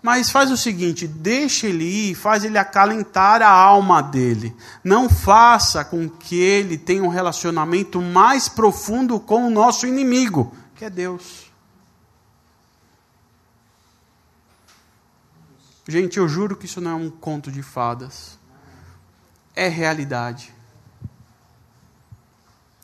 Mas 0.03 0.31
faz 0.31 0.51
o 0.51 0.57
seguinte: 0.57 1.07
deixa 1.07 1.67
ele 1.67 1.85
ir, 1.85 2.15
faz 2.15 2.45
ele 2.45 2.59
acalentar 2.59 3.43
a 3.43 3.51
alma 3.51 4.03
dele. 4.03 4.55
Não 4.85 5.09
faça 5.09 5.85
com 5.85 6.09
que 6.09 6.39
ele 6.39 6.77
tenha 6.77 7.03
um 7.03 7.09
relacionamento 7.09 8.01
mais 8.01 8.49
profundo 8.49 9.19
com 9.19 9.47
o 9.47 9.51
nosso 9.51 9.87
inimigo, 9.87 10.55
que 10.75 10.85
é 10.85 10.91
Deus. 10.91 11.50
Gente, 15.91 16.19
eu 16.19 16.29
juro 16.29 16.55
que 16.55 16.67
isso 16.67 16.81
não 16.81 16.93
é 16.93 16.95
um 16.95 17.11
conto 17.11 17.51
de 17.51 17.65
fadas. 17.65 18.39
É 19.57 19.67
realidade. 19.67 20.55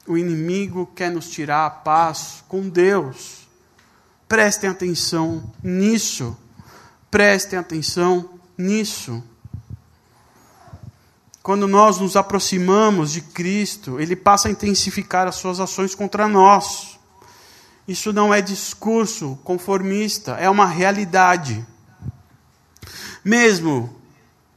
O 0.04 0.18
inimigo 0.18 0.90
quer 0.92 1.12
nos 1.12 1.30
tirar 1.30 1.66
a 1.66 1.70
paz 1.70 2.42
com 2.48 2.68
Deus. 2.68 3.46
Prestem 4.26 4.68
atenção 4.68 5.54
nisso. 5.62 6.36
Prestem 7.08 7.60
atenção 7.60 8.40
nisso. 8.58 9.22
Quando 11.44 11.68
nós 11.68 12.00
nos 12.00 12.16
aproximamos 12.16 13.12
de 13.12 13.20
Cristo, 13.20 14.00
Ele 14.00 14.16
passa 14.16 14.48
a 14.48 14.50
intensificar 14.50 15.28
as 15.28 15.36
suas 15.36 15.60
ações 15.60 15.94
contra 15.94 16.26
nós. 16.26 16.98
Isso 17.86 18.12
não 18.12 18.34
é 18.34 18.42
discurso 18.42 19.38
conformista, 19.44 20.32
é 20.32 20.50
uma 20.50 20.66
realidade. 20.66 21.64
Mesmo 23.26 23.92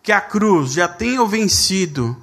que 0.03 0.11
a 0.11 0.21
cruz 0.21 0.73
já 0.73 0.87
tenha 0.87 1.25
vencido 1.25 2.15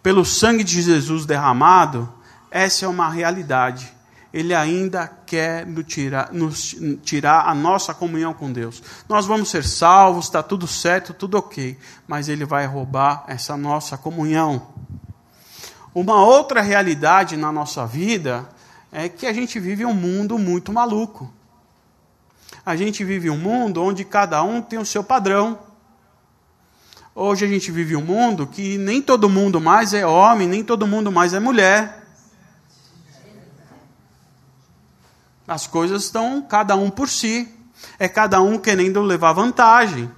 pelo 0.00 0.24
sangue 0.24 0.62
de 0.62 0.80
Jesus 0.80 1.26
derramado, 1.26 2.08
essa 2.52 2.84
é 2.84 2.88
uma 2.88 3.10
realidade. 3.10 3.92
Ele 4.32 4.54
ainda 4.54 5.08
quer 5.26 5.66
nos 5.66 5.86
tirar, 5.86 6.32
nos 6.32 6.76
tirar 7.02 7.48
a 7.48 7.52
nossa 7.52 7.92
comunhão 7.92 8.32
com 8.32 8.52
Deus. 8.52 8.80
Nós 9.08 9.26
vamos 9.26 9.50
ser 9.50 9.64
salvos, 9.64 10.26
está 10.26 10.40
tudo 10.40 10.68
certo, 10.68 11.12
tudo 11.12 11.36
ok, 11.36 11.76
mas 12.06 12.28
Ele 12.28 12.44
vai 12.44 12.64
roubar 12.64 13.24
essa 13.26 13.56
nossa 13.56 13.98
comunhão. 13.98 14.68
Uma 15.92 16.24
outra 16.24 16.62
realidade 16.62 17.36
na 17.36 17.50
nossa 17.50 17.84
vida 17.84 18.48
é 18.92 19.08
que 19.08 19.26
a 19.26 19.32
gente 19.32 19.58
vive 19.58 19.84
um 19.84 19.94
mundo 19.94 20.38
muito 20.38 20.72
maluco. 20.72 21.28
A 22.64 22.76
gente 22.76 23.02
vive 23.02 23.28
um 23.28 23.36
mundo 23.36 23.82
onde 23.82 24.04
cada 24.04 24.44
um 24.44 24.62
tem 24.62 24.78
o 24.78 24.86
seu 24.86 25.02
padrão. 25.02 25.66
Hoje 27.20 27.44
a 27.44 27.48
gente 27.48 27.72
vive 27.72 27.96
um 27.96 28.00
mundo 28.00 28.46
que 28.46 28.78
nem 28.78 29.02
todo 29.02 29.28
mundo 29.28 29.60
mais 29.60 29.92
é 29.92 30.06
homem, 30.06 30.46
nem 30.46 30.62
todo 30.62 30.86
mundo 30.86 31.10
mais 31.10 31.34
é 31.34 31.40
mulher. 31.40 32.06
As 35.44 35.66
coisas 35.66 36.04
estão 36.04 36.40
cada 36.40 36.76
um 36.76 36.88
por 36.88 37.08
si. 37.08 37.52
É 37.98 38.08
cada 38.08 38.40
um 38.40 38.56
querendo 38.56 39.02
levar 39.02 39.32
vantagem. 39.32 40.08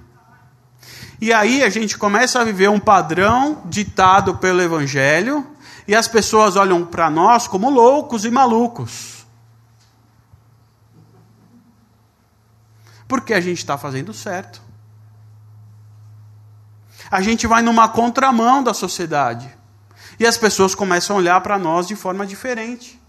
E 1.19 1.33
aí 1.33 1.63
a 1.63 1.71
gente 1.71 1.97
começa 1.97 2.39
a 2.39 2.43
viver 2.43 2.69
um 2.69 2.79
padrão 2.79 3.63
ditado 3.65 4.37
pelo 4.37 4.61
Evangelho, 4.61 5.47
e 5.87 5.95
as 5.95 6.07
pessoas 6.07 6.55
olham 6.55 6.85
para 6.85 7.09
nós 7.09 7.47
como 7.47 7.71
loucos 7.71 8.25
e 8.25 8.29
malucos. 8.29 9.25
Porque 13.07 13.33
a 13.33 13.41
gente 13.41 13.57
está 13.57 13.75
fazendo 13.75 14.13
certo. 14.13 14.69
A 17.11 17.21
gente 17.21 17.45
vai 17.45 17.61
numa 17.61 17.89
contramão 17.89 18.63
da 18.63 18.73
sociedade. 18.73 19.53
E 20.17 20.25
as 20.25 20.37
pessoas 20.37 20.73
começam 20.73 21.15
a 21.15 21.19
olhar 21.19 21.41
para 21.41 21.59
nós 21.59 21.85
de 21.85 21.95
forma 21.95 22.25
diferente. 22.25 23.01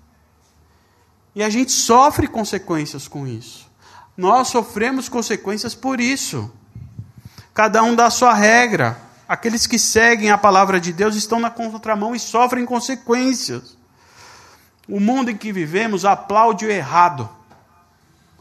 E 1.34 1.42
a 1.42 1.48
gente 1.48 1.70
sofre 1.70 2.26
consequências 2.26 3.06
com 3.06 3.26
isso. 3.26 3.70
Nós 4.16 4.48
sofremos 4.48 5.08
consequências 5.08 5.74
por 5.74 6.00
isso. 6.00 6.50
Cada 7.54 7.82
um 7.82 7.94
dá 7.94 8.06
a 8.06 8.10
sua 8.10 8.34
regra. 8.34 8.98
Aqueles 9.28 9.66
que 9.66 9.78
seguem 9.78 10.30
a 10.30 10.36
palavra 10.36 10.80
de 10.80 10.92
Deus 10.92 11.14
estão 11.14 11.38
na 11.38 11.48
contramão 11.48 12.14
e 12.14 12.18
sofrem 12.18 12.66
consequências. 12.66 13.78
O 14.88 14.98
mundo 14.98 15.30
em 15.30 15.36
que 15.36 15.52
vivemos 15.52 16.04
aplaude 16.04 16.66
o 16.66 16.70
errado. 16.70 17.28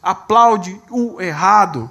Aplaude 0.01 0.82
o 0.89 1.22
errado. 1.22 1.89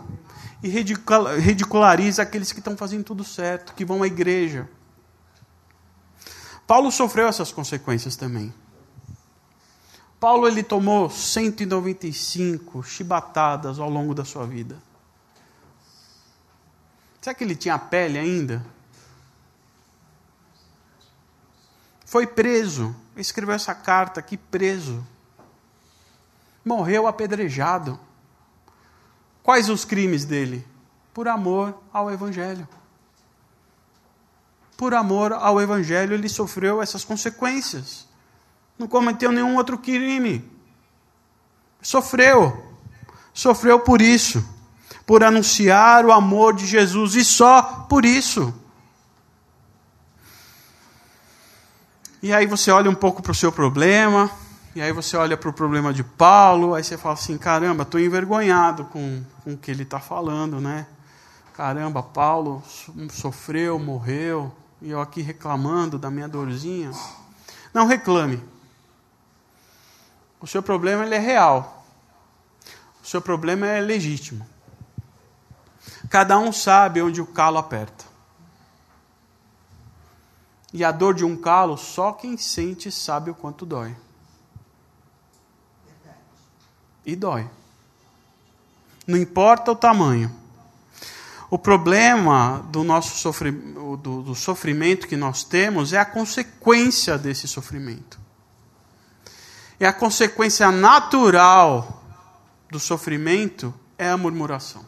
E 0.62 0.68
ridiculariza 0.68 2.22
aqueles 2.22 2.52
que 2.52 2.58
estão 2.58 2.76
fazendo 2.76 3.04
tudo 3.04 3.24
certo, 3.24 3.74
que 3.74 3.84
vão 3.84 4.02
à 4.02 4.06
igreja. 4.06 4.68
Paulo 6.66 6.90
sofreu 6.92 7.26
essas 7.26 7.50
consequências 7.50 8.14
também. 8.14 8.52
Paulo 10.20 10.46
ele 10.46 10.62
tomou 10.62 11.08
195 11.08 12.82
chibatadas 12.82 13.78
ao 13.78 13.88
longo 13.88 14.14
da 14.14 14.24
sua 14.24 14.46
vida. 14.46 14.76
Será 17.22 17.34
que 17.34 17.42
ele 17.42 17.56
tinha 17.56 17.78
pele 17.78 18.18
ainda? 18.18 18.64
Foi 22.04 22.26
preso, 22.26 22.94
escreveu 23.16 23.54
essa 23.54 23.74
carta 23.74 24.20
aqui 24.20 24.36
preso. 24.36 25.06
Morreu 26.64 27.06
apedrejado. 27.06 27.98
Quais 29.50 29.68
os 29.68 29.84
crimes 29.84 30.24
dele? 30.24 30.64
Por 31.12 31.26
amor 31.26 31.74
ao 31.92 32.08
Evangelho. 32.08 32.68
Por 34.76 34.94
amor 34.94 35.32
ao 35.32 35.60
Evangelho, 35.60 36.14
ele 36.14 36.28
sofreu 36.28 36.80
essas 36.80 37.04
consequências 37.04 38.06
não 38.78 38.86
cometeu 38.86 39.32
nenhum 39.32 39.56
outro 39.56 39.76
crime. 39.76 40.48
Sofreu. 41.82 42.64
Sofreu 43.34 43.80
por 43.80 44.00
isso. 44.00 44.48
Por 45.04 45.24
anunciar 45.24 46.06
o 46.06 46.12
amor 46.12 46.54
de 46.54 46.64
Jesus 46.64 47.16
e 47.16 47.24
só 47.24 47.60
por 47.90 48.04
isso. 48.04 48.54
E 52.22 52.32
aí 52.32 52.46
você 52.46 52.70
olha 52.70 52.88
um 52.88 52.94
pouco 52.94 53.20
para 53.20 53.32
o 53.32 53.34
seu 53.34 53.50
problema, 53.50 54.30
e 54.74 54.80
aí 54.80 54.92
você 54.92 55.16
olha 55.16 55.36
para 55.36 55.50
o 55.50 55.52
problema 55.52 55.92
de 55.92 56.04
Paulo, 56.04 56.74
aí 56.74 56.84
você 56.84 56.96
fala 56.96 57.14
assim: 57.14 57.36
caramba, 57.36 57.82
estou 57.82 58.00
envergonhado 58.00 58.84
com, 58.84 59.24
com 59.42 59.54
o 59.54 59.58
que 59.58 59.70
ele 59.70 59.82
está 59.82 59.98
falando, 59.98 60.60
né? 60.60 60.86
Caramba, 61.54 62.02
Paulo 62.02 62.62
sofreu, 63.10 63.78
morreu, 63.78 64.54
e 64.80 64.90
eu 64.90 65.00
aqui 65.00 65.22
reclamando 65.22 65.98
da 65.98 66.10
minha 66.10 66.28
dorzinha. 66.28 66.92
Não 67.74 67.86
reclame. 67.86 68.42
O 70.40 70.46
seu 70.46 70.62
problema 70.62 71.04
ele 71.04 71.16
é 71.16 71.18
real. 71.18 71.84
O 73.02 73.06
seu 73.06 73.20
problema 73.20 73.66
é 73.66 73.80
legítimo. 73.80 74.46
Cada 76.08 76.38
um 76.38 76.52
sabe 76.52 77.02
onde 77.02 77.20
o 77.20 77.26
calo 77.26 77.58
aperta. 77.58 78.04
E 80.72 80.84
a 80.84 80.92
dor 80.92 81.14
de 81.14 81.24
um 81.24 81.36
calo, 81.36 81.76
só 81.76 82.12
quem 82.12 82.36
sente 82.36 82.90
sabe 82.92 83.30
o 83.30 83.34
quanto 83.34 83.66
dói. 83.66 83.94
E 87.10 87.16
dói. 87.16 87.44
Não 89.04 89.18
importa 89.18 89.72
o 89.72 89.74
tamanho. 89.74 90.30
O 91.50 91.58
problema 91.58 92.64
do 92.70 92.84
nosso 92.84 93.18
sofrimento, 93.18 93.96
do, 93.96 94.22
do 94.22 94.34
sofrimento 94.36 95.08
que 95.08 95.16
nós 95.16 95.42
temos 95.42 95.92
é 95.92 95.98
a 95.98 96.04
consequência 96.04 97.18
desse 97.18 97.48
sofrimento. 97.48 98.16
E 99.80 99.84
a 99.84 99.92
consequência 99.92 100.70
natural 100.70 102.00
do 102.70 102.78
sofrimento 102.78 103.74
é 103.98 104.08
a 104.08 104.16
murmuração. 104.16 104.86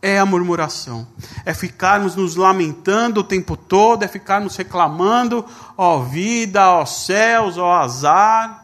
É 0.00 0.16
a 0.16 0.24
murmuração. 0.24 1.08
É 1.44 1.52
ficarmos 1.52 2.14
nos 2.14 2.36
lamentando 2.36 3.22
o 3.22 3.24
tempo 3.24 3.56
todo, 3.56 4.04
é 4.04 4.06
ficarmos 4.06 4.54
reclamando, 4.54 5.44
ó 5.76 5.98
vida, 5.98 6.70
ó 6.70 6.86
céus, 6.86 7.58
ó 7.58 7.72
azar. 7.72 8.63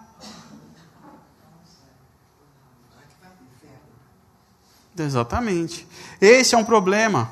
Exatamente. 5.03 5.87
Esse 6.21 6.55
é 6.55 6.59
um 6.59 6.65
problema. 6.65 7.31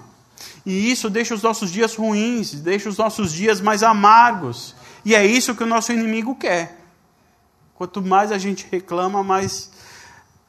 E 0.65 0.91
isso 0.91 1.09
deixa 1.09 1.35
os 1.35 1.43
nossos 1.43 1.71
dias 1.71 1.95
ruins, 1.95 2.53
deixa 2.53 2.89
os 2.89 2.99
nossos 2.99 3.33
dias 3.33 3.61
mais 3.61 3.83
amargos. 3.83 4.75
E 5.05 5.15
é 5.15 5.25
isso 5.25 5.55
que 5.55 5.63
o 5.63 5.67
nosso 5.67 5.93
inimigo 5.93 6.35
quer. 6.35 6.79
Quanto 7.75 8.03
mais 8.03 8.33
a 8.33 8.39
gente 8.39 8.67
reclama, 8.71 9.23
mais, 9.23 9.71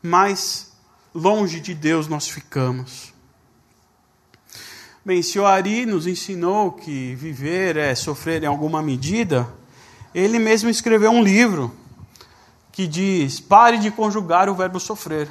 mais 0.01 0.71
longe 1.13 1.60
de 1.60 1.73
Deus 1.73 2.08
nós 2.08 2.27
ficamos. 2.27 3.13
Bem, 5.05 5.21
se 5.21 5.39
o 5.39 5.45
Ari 5.45 5.86
nos 5.86 6.05
ensinou 6.05 6.73
que 6.73 7.15
viver 7.15 7.77
é 7.77 7.95
sofrer 7.95 8.43
em 8.43 8.47
alguma 8.47 8.82
medida, 8.82 9.47
ele 10.13 10.38
mesmo 10.38 10.69
escreveu 10.69 11.12
um 11.12 11.23
livro 11.23 11.73
que 12.71 12.86
diz: 12.86 13.39
pare 13.39 13.77
de 13.77 13.91
conjugar 13.91 14.49
o 14.49 14.55
verbo 14.55 14.79
sofrer. 14.79 15.29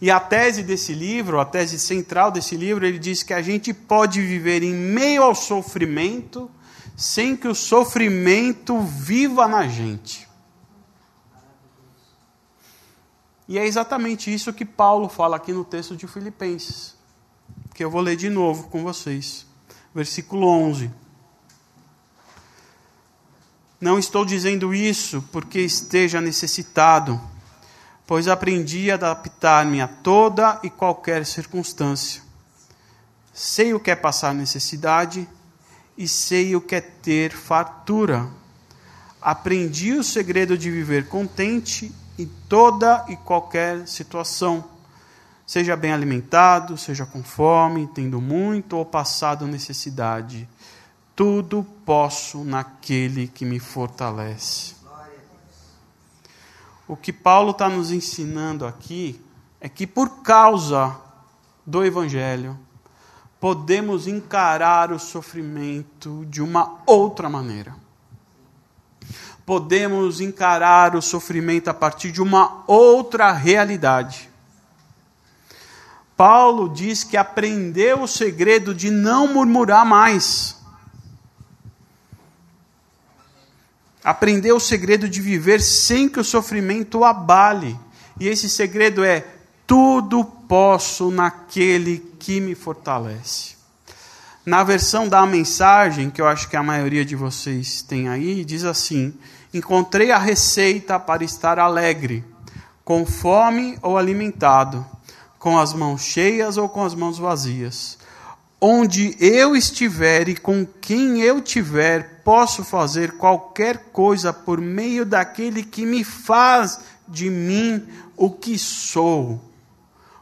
E 0.00 0.10
a 0.10 0.20
tese 0.20 0.62
desse 0.62 0.92
livro, 0.92 1.40
a 1.40 1.44
tese 1.44 1.78
central 1.78 2.30
desse 2.30 2.56
livro, 2.56 2.86
ele 2.86 2.98
diz 2.98 3.22
que 3.22 3.32
a 3.32 3.40
gente 3.40 3.72
pode 3.72 4.20
viver 4.20 4.62
em 4.62 4.74
meio 4.74 5.22
ao 5.22 5.34
sofrimento 5.34 6.50
sem 6.96 7.36
que 7.36 7.46
o 7.46 7.54
sofrimento 7.54 8.80
viva 8.80 9.46
na 9.46 9.66
gente. 9.68 10.26
E 13.48 13.58
é 13.58 13.66
exatamente 13.66 14.32
isso 14.32 14.52
que 14.52 14.64
Paulo 14.64 15.08
fala 15.08 15.36
aqui 15.36 15.52
no 15.52 15.64
texto 15.64 15.96
de 15.96 16.06
Filipenses, 16.06 16.94
que 17.74 17.84
eu 17.84 17.90
vou 17.90 18.00
ler 18.00 18.16
de 18.16 18.28
novo 18.28 18.68
com 18.68 18.82
vocês. 18.82 19.46
Versículo 19.94 20.48
11. 20.48 20.90
Não 23.80 23.98
estou 23.98 24.24
dizendo 24.24 24.74
isso 24.74 25.22
porque 25.30 25.60
esteja 25.60 26.20
necessitado 26.20 27.20
pois 28.06 28.28
aprendi 28.28 28.90
a 28.90 28.94
adaptar-me 28.94 29.80
a 29.80 29.88
toda 29.88 30.60
e 30.62 30.70
qualquer 30.70 31.26
circunstância. 31.26 32.22
Sei 33.34 33.74
o 33.74 33.80
que 33.80 33.90
é 33.90 33.96
passar 33.96 34.32
necessidade 34.32 35.28
e 35.98 36.06
sei 36.06 36.54
o 36.54 36.60
que 36.60 36.76
é 36.76 36.80
ter 36.80 37.32
fartura. 37.32 38.28
Aprendi 39.20 39.92
o 39.92 40.04
segredo 40.04 40.56
de 40.56 40.70
viver 40.70 41.08
contente 41.08 41.92
em 42.18 42.30
toda 42.48 43.04
e 43.08 43.16
qualquer 43.16 43.86
situação. 43.88 44.64
Seja 45.44 45.76
bem 45.76 45.92
alimentado, 45.92 46.78
seja 46.78 47.04
com 47.04 47.22
fome, 47.22 47.88
tendo 47.94 48.20
muito 48.20 48.76
ou 48.76 48.84
passado 48.84 49.46
necessidade. 49.46 50.48
Tudo 51.14 51.66
posso 51.84 52.44
naquele 52.44 53.26
que 53.26 53.44
me 53.44 53.58
fortalece. 53.58 54.75
O 56.88 56.96
que 56.96 57.12
Paulo 57.12 57.50
está 57.50 57.68
nos 57.68 57.90
ensinando 57.90 58.64
aqui 58.64 59.20
é 59.60 59.68
que, 59.68 59.86
por 59.86 60.22
causa 60.22 60.96
do 61.66 61.84
Evangelho, 61.84 62.56
podemos 63.40 64.06
encarar 64.06 64.92
o 64.92 64.98
sofrimento 64.98 66.24
de 66.26 66.40
uma 66.40 66.78
outra 66.86 67.28
maneira. 67.28 67.74
Podemos 69.44 70.20
encarar 70.20 70.94
o 70.94 71.02
sofrimento 71.02 71.68
a 71.68 71.74
partir 71.74 72.12
de 72.12 72.22
uma 72.22 72.62
outra 72.66 73.32
realidade. 73.32 74.30
Paulo 76.16 76.68
diz 76.68 77.04
que 77.04 77.16
aprendeu 77.16 78.02
o 78.02 78.08
segredo 78.08 78.74
de 78.74 78.90
não 78.90 79.32
murmurar 79.32 79.84
mais. 79.84 80.55
Aprendeu 84.06 84.54
o 84.54 84.60
segredo 84.60 85.08
de 85.08 85.20
viver 85.20 85.60
sem 85.60 86.08
que 86.08 86.20
o 86.20 86.24
sofrimento 86.24 86.98
o 86.98 87.04
abale. 87.04 87.76
E 88.20 88.28
esse 88.28 88.48
segredo 88.48 89.02
é: 89.02 89.26
tudo 89.66 90.24
posso 90.24 91.10
naquele 91.10 91.98
que 92.16 92.40
me 92.40 92.54
fortalece. 92.54 93.56
Na 94.44 94.62
versão 94.62 95.08
da 95.08 95.26
mensagem, 95.26 96.08
que 96.08 96.22
eu 96.22 96.28
acho 96.28 96.48
que 96.48 96.56
a 96.56 96.62
maioria 96.62 97.04
de 97.04 97.16
vocês 97.16 97.82
tem 97.82 98.08
aí, 98.08 98.44
diz 98.44 98.62
assim: 98.62 99.12
Encontrei 99.52 100.12
a 100.12 100.18
receita 100.18 101.00
para 101.00 101.24
estar 101.24 101.58
alegre, 101.58 102.24
com 102.84 103.04
fome 103.04 103.76
ou 103.82 103.98
alimentado, 103.98 104.86
com 105.36 105.58
as 105.58 105.74
mãos 105.74 106.02
cheias 106.02 106.56
ou 106.56 106.68
com 106.68 106.84
as 106.84 106.94
mãos 106.94 107.18
vazias. 107.18 107.98
Onde 108.60 109.16
eu 109.18 109.56
estiver 109.56 110.28
e 110.28 110.36
com 110.36 110.64
quem 110.64 111.22
eu 111.22 111.40
tiver, 111.40 112.15
posso 112.26 112.64
fazer 112.64 113.12
qualquer 113.12 113.90
coisa 113.92 114.32
por 114.32 114.60
meio 114.60 115.06
daquele 115.06 115.62
que 115.62 115.86
me 115.86 116.02
faz 116.02 116.80
de 117.06 117.30
mim 117.30 117.86
o 118.16 118.28
que 118.28 118.58
sou 118.58 119.40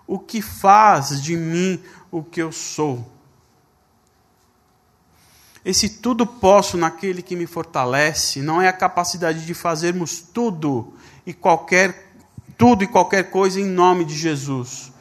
o 0.07 0.19
que 0.19 0.43
faz 0.43 1.23
de 1.23 1.37
mim 1.37 1.81
o 2.11 2.23
que 2.23 2.41
eu 2.41 2.53
sou. 2.53 3.05
Esse 5.65 5.89
tudo 5.89 6.27
posso 6.27 6.77
naquele 6.77 7.23
que 7.23 7.35
me 7.35 7.47
fortalece 7.47 8.41
não 8.43 8.61
é 8.61 8.69
a 8.69 8.73
capacidade 8.73 9.47
de 9.47 9.55
fazermos 9.55 10.21
tudo 10.21 10.93
e 11.27 11.33
qualquer 11.33 12.13
tudo 12.59 12.85
e 12.85 12.87
qualquer 12.87 13.31
coisa 13.31 13.61
em 13.61 13.65
nome 13.65 14.05
de 14.05 14.15
Jesus. 14.15 14.93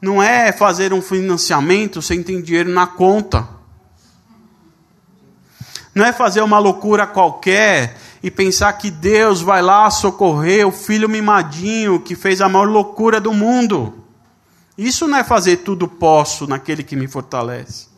Não 0.00 0.22
é 0.22 0.52
fazer 0.52 0.92
um 0.92 1.02
financiamento 1.02 2.00
sem 2.00 2.22
ter 2.22 2.40
dinheiro 2.40 2.70
na 2.70 2.86
conta. 2.86 3.48
Não 5.94 6.04
é 6.04 6.12
fazer 6.12 6.40
uma 6.40 6.58
loucura 6.58 7.06
qualquer 7.06 7.96
e 8.22 8.30
pensar 8.30 8.72
que 8.74 8.90
Deus 8.90 9.42
vai 9.42 9.60
lá 9.60 9.90
socorrer 9.90 10.66
o 10.66 10.72
filho 10.72 11.08
mimadinho 11.08 12.00
que 12.00 12.16
fez 12.16 12.40
a 12.40 12.48
maior 12.48 12.68
loucura 12.68 13.20
do 13.20 13.32
mundo. 13.32 14.02
Isso 14.76 15.06
não 15.06 15.18
é 15.18 15.24
fazer 15.24 15.58
tudo 15.58 15.86
posso 15.86 16.46
naquele 16.46 16.82
que 16.82 16.96
me 16.96 17.06
fortalece. 17.06 17.88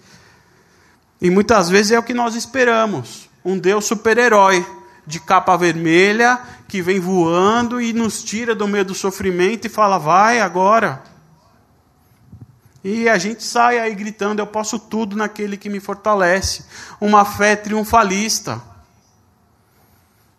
E 1.20 1.30
muitas 1.30 1.70
vezes 1.70 1.92
é 1.92 1.98
o 1.98 2.02
que 2.02 2.12
nós 2.12 2.34
esperamos: 2.34 3.30
um 3.44 3.56
Deus 3.56 3.84
super-herói, 3.84 4.66
de 5.06 5.20
capa 5.20 5.56
vermelha, 5.56 6.40
que 6.66 6.82
vem 6.82 6.98
voando 6.98 7.80
e 7.80 7.92
nos 7.92 8.22
tira 8.24 8.54
do 8.54 8.66
meio 8.66 8.84
do 8.84 8.94
sofrimento 8.94 9.66
e 9.66 9.70
fala, 9.70 9.98
vai 9.98 10.40
agora. 10.40 11.02
E 12.84 13.08
a 13.08 13.16
gente 13.16 13.42
sai 13.42 13.78
aí 13.78 13.94
gritando: 13.94 14.40
Eu 14.40 14.46
posso 14.46 14.78
tudo 14.78 15.16
naquele 15.16 15.56
que 15.56 15.70
me 15.70 15.80
fortalece. 15.80 16.66
Uma 17.00 17.24
fé 17.24 17.56
triunfalista, 17.56 18.62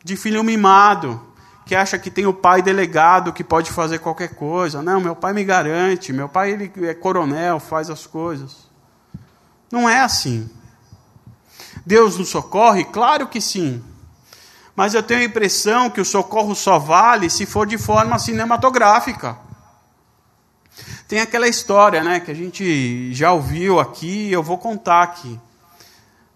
de 0.04 0.16
filho 0.16 0.44
mimado, 0.44 1.20
que 1.66 1.74
acha 1.74 1.98
que 1.98 2.12
tem 2.12 2.28
o 2.28 2.34
pai 2.34 2.62
delegado 2.62 3.34
que 3.34 3.44
pode 3.44 3.72
fazer 3.72 3.98
qualquer 3.98 4.36
coisa. 4.36 4.84
Não, 4.84 5.02
meu 5.02 5.16
pai 5.16 5.34
me 5.34 5.44
garante, 5.44 6.14
meu 6.14 6.30
pai 6.30 6.52
ele 6.52 6.72
é 6.88 6.94
coronel, 6.94 7.60
faz 7.60 7.90
as 7.90 8.06
coisas. 8.06 8.70
Não 9.72 9.90
é 9.90 10.02
assim. 10.02 10.48
Deus 11.84 12.20
nos 12.20 12.30
socorre? 12.30 12.86
Claro 12.86 13.28
que 13.28 13.42
sim. 13.42 13.84
Mas 14.76 14.94
eu 14.94 15.02
tenho 15.02 15.22
a 15.22 15.26
impressão 15.26 15.90
que 15.90 16.02
o 16.02 16.06
socorro 16.06 16.54
só 16.54 16.78
vale 16.78 17.28
se 17.30 17.46
for 17.48 17.66
de 17.66 17.78
forma 17.78 18.20
cinematográfica. 18.20 19.45
Tem 21.08 21.20
aquela 21.20 21.48
história, 21.48 22.04
né, 22.04 22.20
que 22.20 22.32
a 22.32 22.34
gente 22.34 23.14
já 23.14 23.32
ouviu 23.32 23.80
aqui, 23.80 24.32
eu 24.32 24.42
vou 24.42 24.58
contar 24.58 25.04
aqui. 25.04 25.40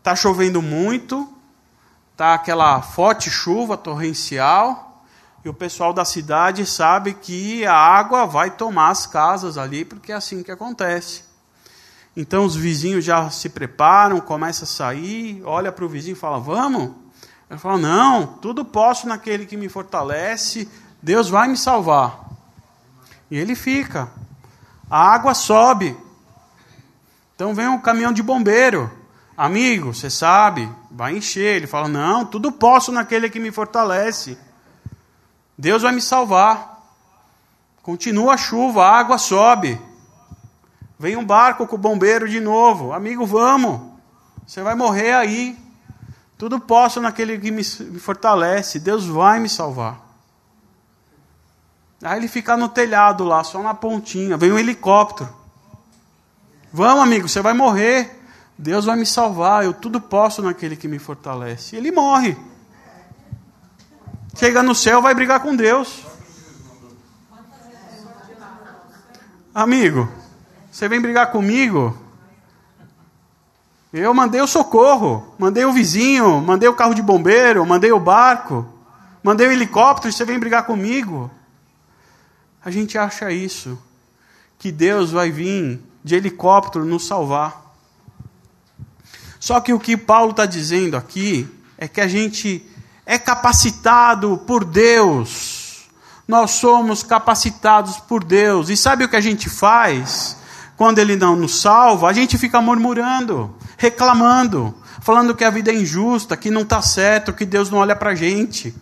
Tá 0.03 0.15
chovendo 0.15 0.61
muito, 0.61 1.27
tá 2.15 2.35
aquela 2.35 2.79
forte 2.79 3.31
chuva 3.31 3.75
torrencial, 3.75 5.03
e 5.43 5.49
o 5.49 5.53
pessoal 5.55 5.91
da 5.91 6.05
cidade 6.05 6.67
sabe 6.67 7.15
que 7.15 7.65
a 7.65 7.73
água 7.73 8.27
vai 8.27 8.51
tomar 8.51 8.89
as 8.89 9.07
casas 9.07 9.57
ali, 9.57 9.83
porque 9.83 10.11
é 10.11 10.15
assim 10.15 10.43
que 10.43 10.51
acontece. 10.51 11.23
Então 12.15 12.45
os 12.45 12.55
vizinhos 12.55 13.03
já 13.03 13.29
se 13.31 13.49
preparam, 13.49 14.19
começa 14.19 14.65
a 14.65 14.67
sair, 14.67 15.41
olha 15.45 15.71
para 15.71 15.85
o 15.85 15.89
vizinho 15.89 16.13
e 16.13 16.19
fala: 16.19 16.39
Vamos? 16.39 16.91
Ele 17.49 17.59
fala: 17.59 17.77
Não, 17.77 18.27
tudo 18.27 18.63
posso 18.63 19.07
naquele 19.07 19.45
que 19.45 19.57
me 19.57 19.69
fortalece, 19.69 20.69
Deus 21.01 21.27
vai 21.27 21.47
me 21.47 21.57
salvar. 21.57 22.29
E 23.31 23.37
ele 23.37 23.55
fica. 23.55 24.11
A 24.89 25.13
água 25.13 25.33
sobe. 25.33 25.95
Então 27.35 27.53
vem 27.53 27.67
um 27.67 27.79
caminhão 27.79 28.11
de 28.11 28.23
bombeiro. 28.23 28.91
Amigo, 29.37 29.93
você 29.93 30.09
sabe, 30.09 30.69
vai 30.91 31.15
encher. 31.15 31.55
Ele 31.55 31.67
fala: 31.67 31.87
Não, 31.87 32.25
tudo 32.25 32.51
posso 32.51 32.91
naquele 32.91 33.29
que 33.29 33.39
me 33.39 33.51
fortalece. 33.51 34.37
Deus 35.57 35.83
vai 35.83 35.93
me 35.93 36.01
salvar. 36.01 36.79
Continua 37.83 38.33
a 38.33 38.37
chuva, 38.37 38.83
a 38.83 38.97
água 38.97 39.17
sobe. 39.17 39.79
Vem 40.97 41.15
um 41.15 41.25
barco 41.25 41.65
com 41.65 41.75
o 41.75 41.79
bombeiro 41.79 42.27
de 42.27 42.39
novo. 42.39 42.91
Amigo, 42.91 43.25
vamos. 43.25 43.79
Você 44.45 44.61
vai 44.61 44.75
morrer 44.75 45.13
aí. 45.13 45.57
Tudo 46.37 46.59
posso 46.59 46.99
naquele 46.99 47.37
que 47.37 47.51
me 47.51 47.63
fortalece. 47.63 48.79
Deus 48.79 49.05
vai 49.05 49.39
me 49.39 49.47
salvar. 49.47 50.08
Aí 52.01 52.17
ele 52.17 52.27
fica 52.27 52.55
no 52.55 52.69
telhado 52.69 53.23
lá, 53.23 53.43
só 53.43 53.61
na 53.61 53.73
pontinha. 53.73 54.37
Vem 54.37 54.51
um 54.51 54.59
helicóptero. 54.59 55.29
Vamos, 56.71 57.03
amigo, 57.03 57.27
você 57.27 57.41
vai 57.41 57.53
morrer. 57.53 58.17
Deus 58.57 58.85
vai 58.85 58.95
me 58.95 59.05
salvar. 59.05 59.65
Eu 59.65 59.73
tudo 59.73 59.99
posso 59.99 60.41
naquele 60.41 60.75
que 60.75 60.87
me 60.87 60.99
fortalece. 60.99 61.75
Ele 61.75 61.91
morre. 61.91 62.37
Chega 64.35 64.63
no 64.63 64.73
céu, 64.73 65.01
vai 65.01 65.13
brigar 65.13 65.41
com 65.41 65.55
Deus. 65.55 66.05
Amigo, 69.53 70.07
você 70.71 70.87
vem 70.87 71.01
brigar 71.01 71.31
comigo? 71.31 71.97
Eu 73.91 74.13
mandei 74.13 74.39
o 74.39 74.47
socorro, 74.47 75.35
mandei 75.37 75.65
o 75.65 75.73
vizinho, 75.73 76.39
mandei 76.39 76.69
o 76.69 76.75
carro 76.75 76.93
de 76.93 77.01
bombeiro, 77.01 77.65
mandei 77.65 77.91
o 77.91 77.99
barco, 77.99 78.65
mandei 79.23 79.47
o 79.47 79.51
helicóptero, 79.51 80.13
você 80.13 80.23
vem 80.23 80.39
brigar 80.39 80.65
comigo? 80.65 81.29
A 82.63 82.69
gente 82.69 82.97
acha 82.97 83.31
isso, 83.31 83.79
que 84.57 84.71
Deus 84.71 85.11
vai 85.11 85.31
vir 85.31 85.81
de 86.03 86.15
helicóptero 86.15 86.83
nos 86.85 87.07
salvar. 87.07 87.73
Só 89.39 89.61
que 89.61 89.73
o 89.73 89.79
que 89.79 89.95
Paulo 89.95 90.31
está 90.31 90.45
dizendo 90.45 90.97
aqui 90.97 91.47
é 91.77 91.87
que 91.87 92.01
a 92.01 92.07
gente 92.07 92.65
é 93.05 93.17
capacitado 93.17 94.37
por 94.45 94.65
Deus. 94.65 95.87
Nós 96.27 96.51
somos 96.51 97.01
capacitados 97.01 97.97
por 97.97 98.23
Deus. 98.23 98.69
E 98.69 98.75
sabe 98.75 99.05
o 99.05 99.09
que 99.09 99.15
a 99.15 99.21
gente 99.21 99.49
faz? 99.49 100.37
Quando 100.75 100.99
Ele 100.99 101.15
não 101.15 101.35
nos 101.35 101.61
salva, 101.61 102.09
a 102.09 102.13
gente 102.13 102.37
fica 102.37 102.61
murmurando, 102.61 103.55
reclamando, 103.77 104.75
falando 105.01 105.33
que 105.33 105.43
a 105.43 105.49
vida 105.49 105.71
é 105.71 105.75
injusta, 105.75 106.37
que 106.37 106.51
não 106.51 106.61
está 106.61 106.81
certo, 106.81 107.33
que 107.33 107.45
Deus 107.45 107.69
não 107.69 107.79
olha 107.79 107.95
para 107.95 108.11
a 108.11 108.15
gente. 108.15 108.75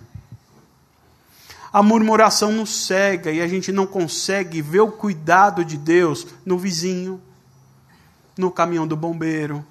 A 1.72 1.84
murmuração 1.84 2.52
nos 2.52 2.86
cega 2.86 3.32
e 3.32 3.42
a 3.42 3.48
gente 3.48 3.72
não 3.72 3.86
consegue 3.86 4.62
ver 4.62 4.80
o 4.80 4.92
cuidado 4.92 5.66
de 5.66 5.78
Deus 5.78 6.26
no 6.46 6.58
vizinho, 6.58 7.22
no 8.38 8.50
caminhão 8.52 8.88
do 8.88 8.96
bombeiro, 8.96 9.66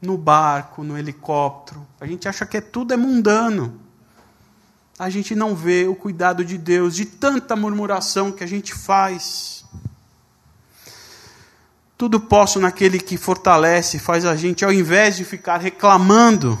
no 0.00 0.16
barco, 0.16 0.84
no 0.84 0.96
helicóptero. 0.96 1.86
A 2.00 2.06
gente 2.06 2.28
acha 2.28 2.46
que 2.46 2.58
é 2.58 2.60
tudo 2.60 2.94
é 2.94 2.96
mundano. 2.96 3.80
A 4.98 5.10
gente 5.10 5.34
não 5.34 5.56
vê 5.56 5.88
o 5.88 5.96
cuidado 5.96 6.44
de 6.44 6.56
Deus, 6.56 6.94
de 6.94 7.04
tanta 7.04 7.56
murmuração 7.56 8.30
que 8.30 8.44
a 8.44 8.46
gente 8.46 8.72
faz. 8.72 9.64
Tudo 11.98 12.20
posso 12.20 12.60
naquele 12.60 13.00
que 13.00 13.16
fortalece, 13.16 13.98
faz 13.98 14.24
a 14.24 14.36
gente, 14.36 14.64
ao 14.64 14.72
invés 14.72 15.16
de 15.16 15.24
ficar 15.24 15.58
reclamando 15.58 16.56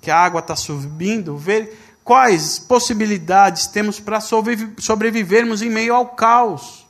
que 0.00 0.10
a 0.10 0.18
água 0.18 0.40
está 0.40 0.56
subindo, 0.56 1.36
ver 1.36 1.87
Quais 2.08 2.58
possibilidades 2.58 3.66
temos 3.66 4.00
para 4.00 4.18
sobrevivermos 4.18 5.60
em 5.60 5.68
meio 5.68 5.94
ao 5.94 6.06
caos? 6.08 6.86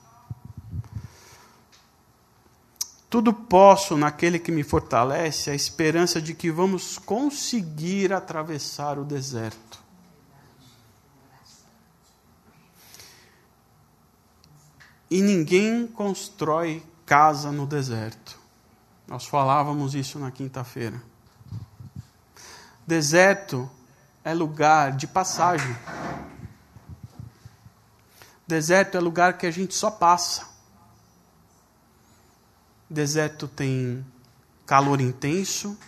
Tudo 3.11 3.33
posso 3.33 3.97
naquele 3.97 4.39
que 4.39 4.53
me 4.53 4.63
fortalece, 4.63 5.51
a 5.51 5.57
esperança 5.57 6.23
de 6.23 6.35
que 6.35 6.53
vamos 6.53 6.99
conseguir 6.99 8.13
atravessar 8.13 8.97
o 8.97 9.05
deserto. 9.05 9.83
E 15.11 15.21
ninguém 15.21 15.89
constrói 15.89 16.81
casa 17.05 17.51
no 17.51 17.67
deserto. 17.67 18.39
Nós 19.09 19.27
falávamos 19.27 19.97
isso 19.97 20.17
na 20.21 20.31
quinta-feira. 20.31 21.03
Deserto 22.87 23.69
é 24.29 24.35
lugar 24.35 24.93
de 24.93 25.07
passagem. 25.07 25.75
Deserto 28.47 28.99
é 28.99 29.01
lugar 29.01 29.39
que 29.39 29.47
a 29.47 29.51
gente 29.51 29.75
só 29.75 29.91
passa. 29.91 30.47
Deserto 32.91 33.49
tem 33.49 34.05
calor 34.67 35.01
intenso, 35.01 35.79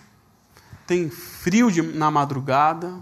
tem 0.86 1.10
frio 1.10 1.70
de, 1.70 1.82
na 1.82 2.10
madrugada, 2.10 2.94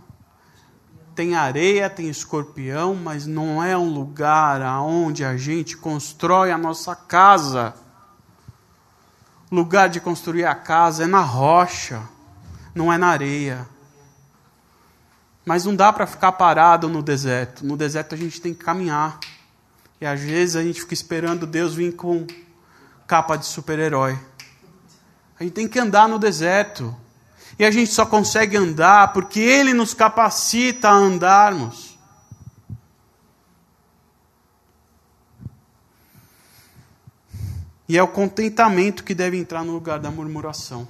tem 1.15 1.37
areia, 1.37 1.89
tem 1.89 2.09
escorpião, 2.09 2.97
mas 2.97 3.25
não 3.25 3.63
é 3.63 3.79
um 3.79 3.95
lugar 3.95 4.61
aonde 4.61 5.25
a 5.25 5.37
gente 5.37 5.77
constrói 5.77 6.51
a 6.51 6.59
nossa 6.59 6.97
casa. 6.97 7.77
Lugar 9.53 9.89
de 9.89 10.01
construir 10.01 10.47
a 10.47 10.57
casa 10.57 11.05
é 11.05 11.07
na 11.07 11.21
rocha, 11.21 12.03
não 12.75 12.93
é 12.93 12.99
na 12.99 13.07
areia. 13.07 13.78
Mas 15.49 15.65
não 15.65 15.75
dá 15.75 15.91
para 15.91 16.07
ficar 16.07 16.33
parado 16.33 16.91
no 16.91 17.03
deserto. 17.03 17.65
No 17.65 17.75
deserto 17.75 18.15
a 18.15 18.19
gente 18.19 18.39
tem 18.39 18.53
que 18.53 18.63
caminhar. 18.63 19.19
E 19.99 20.05
às 20.05 20.21
vezes 20.21 20.57
a 20.57 20.63
gente 20.63 20.83
fica 20.83 20.93
esperando 20.93 21.47
Deus 21.47 21.75
vir 21.75 21.97
com 21.97 22.27
capa 23.07 23.35
de 23.35 23.47
super-herói. 23.47 24.19
A 25.41 25.43
gente 25.43 25.55
tem 25.55 25.67
que 25.67 25.79
andar 25.79 26.07
no 26.07 26.19
deserto. 26.19 26.95
E 27.59 27.65
a 27.65 27.71
gente 27.71 27.91
só 27.91 28.05
consegue 28.05 28.59
andar 28.59 29.15
porque 29.15 29.41
Ele 29.41 29.73
nos 29.73 29.95
capacita 29.95 30.91
a 30.91 30.93
andarmos. 30.93 31.99
E 37.89 37.97
é 37.97 38.03
o 38.03 38.09
contentamento 38.09 39.03
que 39.03 39.15
deve 39.15 39.39
entrar 39.39 39.65
no 39.65 39.73
lugar 39.73 39.99
da 39.99 40.11
murmuração. 40.11 40.87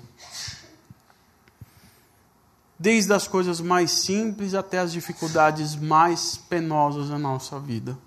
Desde 2.79 3.12
as 3.12 3.27
coisas 3.27 3.61
mais 3.61 3.91
simples 3.91 4.55
até 4.55 4.79
as 4.79 4.93
dificuldades 4.93 5.75
mais 5.75 6.37
penosas 6.37 7.09
da 7.09 7.19
nossa 7.19 7.59
vida. 7.59 7.99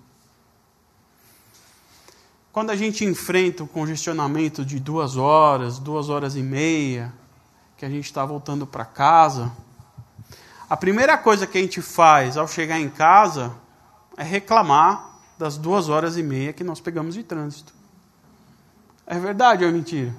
Quando 2.52 2.70
a 2.70 2.76
gente 2.76 3.04
enfrenta 3.04 3.64
o 3.64 3.66
congestionamento 3.66 4.64
de 4.64 4.78
duas 4.78 5.16
horas, 5.16 5.78
duas 5.78 6.08
horas 6.08 6.36
e 6.36 6.42
meia, 6.42 7.12
que 7.76 7.84
a 7.84 7.88
gente 7.88 8.04
está 8.04 8.24
voltando 8.24 8.66
para 8.66 8.84
casa, 8.84 9.50
a 10.68 10.76
primeira 10.76 11.18
coisa 11.18 11.46
que 11.46 11.58
a 11.58 11.60
gente 11.60 11.82
faz 11.82 12.36
ao 12.36 12.46
chegar 12.46 12.78
em 12.78 12.88
casa 12.88 13.54
é 14.16 14.22
reclamar 14.22 15.18
das 15.38 15.56
duas 15.56 15.88
horas 15.88 16.16
e 16.16 16.22
meia 16.22 16.52
que 16.52 16.62
nós 16.62 16.80
pegamos 16.80 17.14
de 17.14 17.22
trânsito. 17.22 17.74
É 19.06 19.18
verdade 19.18 19.64
ou 19.64 19.70
é 19.70 19.72
mentira? 19.72 20.14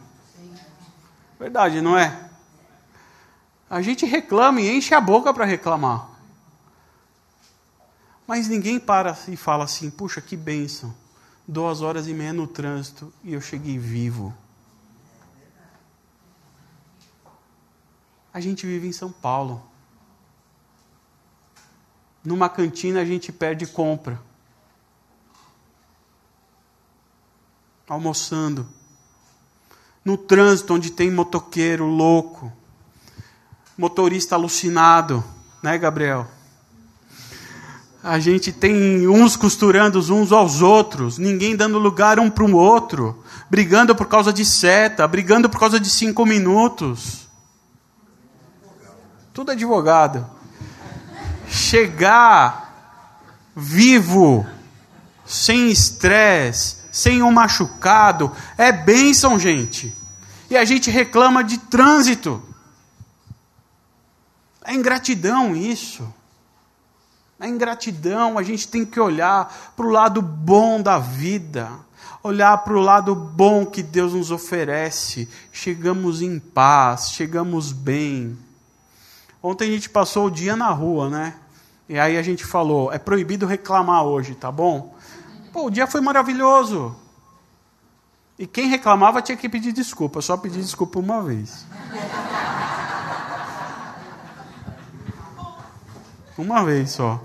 Verdade, 1.40 1.82
não 1.82 1.98
é? 1.98 2.30
A 3.74 3.82
gente 3.82 4.06
reclama 4.06 4.62
e 4.62 4.70
enche 4.70 4.94
a 4.94 5.02
boca 5.02 5.34
para 5.34 5.46
reclamar. 5.46 6.08
Mas 8.28 8.48
ninguém 8.48 8.80
para 8.80 9.18
e 9.28 9.36
fala 9.36 9.64
assim: 9.64 9.90
puxa, 9.90 10.22
que 10.22 10.38
bênção. 10.38 10.94
Duas 11.48 11.82
horas 11.82 12.08
e 12.08 12.14
meia 12.14 12.32
no 12.32 12.46
trânsito 12.46 13.12
e 13.24 13.34
eu 13.34 13.42
cheguei 13.42 13.80
vivo. 13.80 14.32
A 18.32 18.40
gente 18.40 18.64
vive 18.68 18.88
em 18.88 18.92
São 18.92 19.12
Paulo. 19.12 19.64
Numa 22.24 22.50
cantina 22.50 23.02
a 23.02 23.06
gente 23.06 23.32
perde 23.32 23.66
compra. 23.66 24.22
Almoçando. 27.90 28.70
No 30.06 30.16
trânsito 30.16 30.76
onde 30.76 30.92
tem 30.92 31.10
motoqueiro 31.10 31.88
louco. 31.88 32.54
Motorista 33.78 34.36
alucinado, 34.36 35.24
né, 35.62 35.78
Gabriel? 35.78 36.28
A 38.04 38.20
gente 38.20 38.52
tem 38.52 39.08
uns 39.08 39.36
costurando 39.36 40.00
uns 40.14 40.32
aos 40.32 40.62
outros, 40.62 41.18
ninguém 41.18 41.56
dando 41.56 41.80
lugar 41.80 42.20
um 42.20 42.30
para 42.30 42.44
o 42.44 42.56
outro, 42.56 43.24
brigando 43.50 43.96
por 43.96 44.08
causa 44.08 44.34
de 44.34 44.44
seta, 44.44 45.08
brigando 45.08 45.50
por 45.50 45.60
causa 45.60 45.80
de 45.80 45.90
cinco 45.90 46.26
minutos. 46.26 47.30
Tudo 49.34 49.52
advogado. 49.52 50.28
Chegar 51.48 52.64
vivo, 53.56 54.46
sem 55.26 55.70
estresse, 55.72 56.78
sem 56.92 57.24
um 57.24 57.32
machucado, 57.32 58.32
é 58.58 58.72
bênção, 58.72 59.40
gente. 59.40 59.96
E 60.50 60.58
a 60.58 60.66
gente 60.66 60.92
reclama 60.92 61.44
de 61.44 61.58
trânsito. 61.58 62.44
É 64.64 64.74
ingratidão 64.74 65.56
isso. 65.56 66.12
É 67.40 67.48
ingratidão, 67.48 68.38
a 68.38 68.44
gente 68.44 68.68
tem 68.68 68.86
que 68.86 69.00
olhar 69.00 69.74
para 69.76 69.86
o 69.86 69.90
lado 69.90 70.22
bom 70.22 70.82
da 70.82 70.98
vida, 70.98 71.70
olhar 72.24 72.58
para 72.60 72.74
o 72.74 72.80
lado 72.80 73.14
bom 73.14 73.66
que 73.66 73.84
Deus 73.84 74.14
nos 74.14 74.32
oferece. 74.32 75.28
Chegamos 75.52 76.22
em 76.22 76.40
paz, 76.40 77.12
chegamos 77.12 77.74
bem. 77.74 78.38
Ontem 79.42 79.68
a 79.68 79.72
gente 79.74 79.90
passou 79.90 80.28
o 80.28 80.32
dia 80.32 80.56
na 80.56 80.70
rua, 80.70 81.10
né? 81.10 81.36
E 81.90 82.00
aí 82.00 82.18
a 82.18 82.22
gente 82.22 82.46
falou: 82.46 82.94
é 82.94 82.98
proibido 82.98 83.46
reclamar 83.46 84.04
hoje, 84.04 84.36
tá 84.36 84.50
bom? 84.50 84.96
Pô, 85.52 85.66
o 85.66 85.70
dia 85.70 85.86
foi 85.86 86.00
maravilhoso. 86.00 86.96
E 88.40 88.48
quem 88.48 88.68
reclamava 88.68 89.22
tinha 89.22 89.38
que 89.38 89.50
pedir 89.50 89.74
desculpa. 89.74 90.22
Só 90.22 90.38
pedi 90.38 90.60
desculpa 90.60 90.98
uma 90.98 91.22
vez. 91.22 91.66
Uma 96.38 96.64
vez 96.64 96.92
só. 96.92 97.24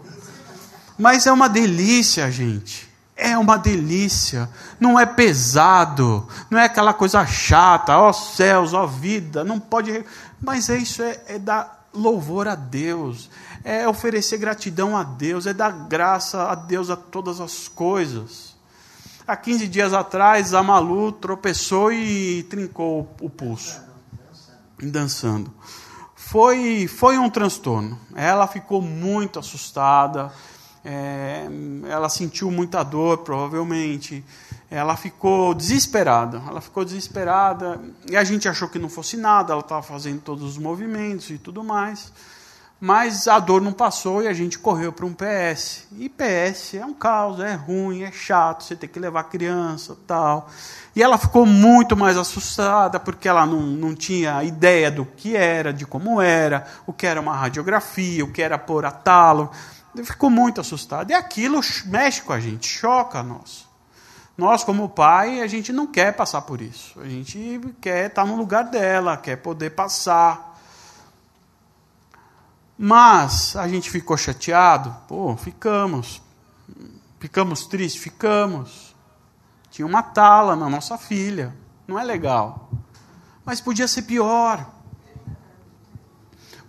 Mas 0.99 1.27
é 1.27 1.33
uma 1.33 1.49
delícia, 1.49 2.31
gente. 2.31 2.88
É 3.16 3.37
uma 3.37 3.57
delícia. 3.57 4.49
Não 4.79 4.99
é 4.99 5.07
pesado. 5.07 6.27
Não 6.51 6.59
é 6.59 6.64
aquela 6.64 6.92
coisa 6.92 7.25
chata. 7.27 7.97
Ó 7.97 8.12
céus, 8.12 8.73
ó 8.75 8.87
vida. 8.87 9.44
Não 9.44 9.59
pode. 9.59 10.05
Mas 10.40 10.68
é 10.68 10.77
isso, 10.77 11.03
é, 11.03 11.21
é 11.27 11.38
dar 11.38 11.79
louvor 11.92 12.47
a 12.47 12.55
Deus, 12.55 13.31
é 13.64 13.88
oferecer 13.88 14.38
gratidão 14.38 14.97
a 14.97 15.03
Deus, 15.03 15.47
é 15.47 15.53
dar 15.53 15.71
graça 15.71 16.51
a 16.51 16.55
Deus 16.55 16.90
a 16.90 16.97
todas 16.97 17.40
as 17.40 17.68
coisas. 17.68 18.57
Há 19.27 19.37
15 19.37 19.68
dias 19.68 19.92
atrás, 19.92 20.55
a 20.55 20.62
Malu 20.62 21.12
tropeçou 21.12 21.92
e 21.92 22.44
trincou 22.44 23.14
o 23.21 23.29
pulso, 23.29 23.81
dançando. 24.81 25.53
Foi, 26.21 26.89
foi 26.89 27.17
um 27.17 27.31
transtorno. 27.31 27.99
Ela 28.15 28.47
ficou 28.49 28.83
muito 28.83 29.39
assustada, 29.39 30.31
é, 30.85 31.49
ela 31.89 32.09
sentiu 32.09 32.51
muita 32.51 32.83
dor, 32.83 33.19
provavelmente 33.19 34.23
ela 34.69 34.97
ficou 34.97 35.55
desesperada. 35.55 36.43
Ela 36.47 36.61
ficou 36.61 36.85
desesperada 36.85 37.81
e 38.11 38.17
a 38.17 38.25
gente 38.25 38.49
achou 38.49 38.69
que 38.69 38.81
não 38.81 38.91
fosse 38.91 39.17
nada, 39.17 39.53
ela 39.53 39.63
estava 39.63 39.81
fazendo 39.81 40.21
todos 40.21 40.43
os 40.43 40.59
movimentos 40.59 41.31
e 41.31 41.39
tudo 41.39 41.63
mais. 41.65 42.13
Mas 42.81 43.27
a 43.27 43.41
dor 43.41 43.61
não 43.61 43.73
passou 43.73 44.23
e 44.23 44.29
a 44.29 44.33
gente 44.33 44.57
correu 44.57 44.93
para 44.93 45.05
um 45.05 45.12
PS. 45.12 45.88
E 45.97 46.09
PS 46.09 46.75
é 46.75 46.85
um 46.85 46.95
caos, 46.95 47.41
é 47.41 47.55
ruim, 47.55 48.03
é 48.03 48.12
chato, 48.12 48.62
você 48.62 48.77
tem 48.77 48.88
que 48.88 49.01
levar 49.01 49.25
criança 49.25 49.97
tal. 50.07 50.49
E 50.95 51.03
ela 51.03 51.19
ficou 51.19 51.45
muito 51.45 51.97
mais 51.97 52.17
assustada 52.17 53.01
porque 53.01 53.29
ela 53.29 53.45
não, 53.45 53.62
não 53.62 53.97
tinha 53.97 54.45
ideia 54.45 54.93
do 54.93 55.05
que 55.05 55.37
era, 55.37 55.73
de 55.73 55.85
como 55.85 56.21
era, 56.21 56.67
o 56.87 56.93
que 56.93 57.05
era 57.05 57.21
uma 57.21 57.35
radiografia, 57.37 58.25
o 58.25 58.33
que 58.33 58.41
era 58.41 58.57
pôr 58.57 58.85
a 58.85 58.93
talo. 58.93 59.51
Ficou 60.05 60.31
muito 60.31 60.61
assustada. 60.61 61.12
E 61.12 61.14
aquilo 61.17 61.61
mexe 61.87 62.23
com 62.23 62.33
a 62.33 62.38
gente, 62.38 62.69
choca 62.69 63.25
nós. 63.25 63.67
Nós, 64.37 64.62
como 64.62 64.88
pai, 64.88 65.41
a 65.41 65.49
gente 65.49 65.73
não 65.73 65.85
quer 65.85 66.12
passar 66.12 66.43
por 66.43 66.61
isso. 66.61 67.01
A 67.01 67.09
gente 67.09 67.61
quer 67.81 68.07
estar 68.07 68.25
no 68.25 68.37
lugar 68.37 68.62
dela, 68.62 69.17
quer 69.17 69.35
poder 69.35 69.71
passar. 69.71 70.48
Mas 72.79 73.57
a 73.57 73.67
gente 73.67 73.91
ficou 73.91 74.17
chateado? 74.17 74.95
Pô, 75.09 75.37
ficamos. 75.37 76.23
Ficamos 77.19 77.67
tristes? 77.67 78.01
Ficamos. 78.01 78.95
Tinha 79.69 79.85
uma 79.85 80.03
tala 80.03 80.55
na 80.55 80.71
nossa 80.71 80.97
filha. 80.97 81.53
Não 81.88 81.99
é 81.99 82.05
legal. 82.05 82.71
Mas 83.45 83.61
podia 83.61 83.88
ser 83.88 84.03
pior. 84.03 84.64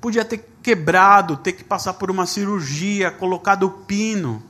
podia 0.02 0.26
ter 0.26 0.50
quebrado, 0.64 1.38
ter 1.38 1.54
que 1.54 1.64
passar 1.64 1.94
por 1.94 2.10
uma 2.10 2.26
cirurgia, 2.26 3.12
colocado 3.12 3.70
pino. 3.70 4.42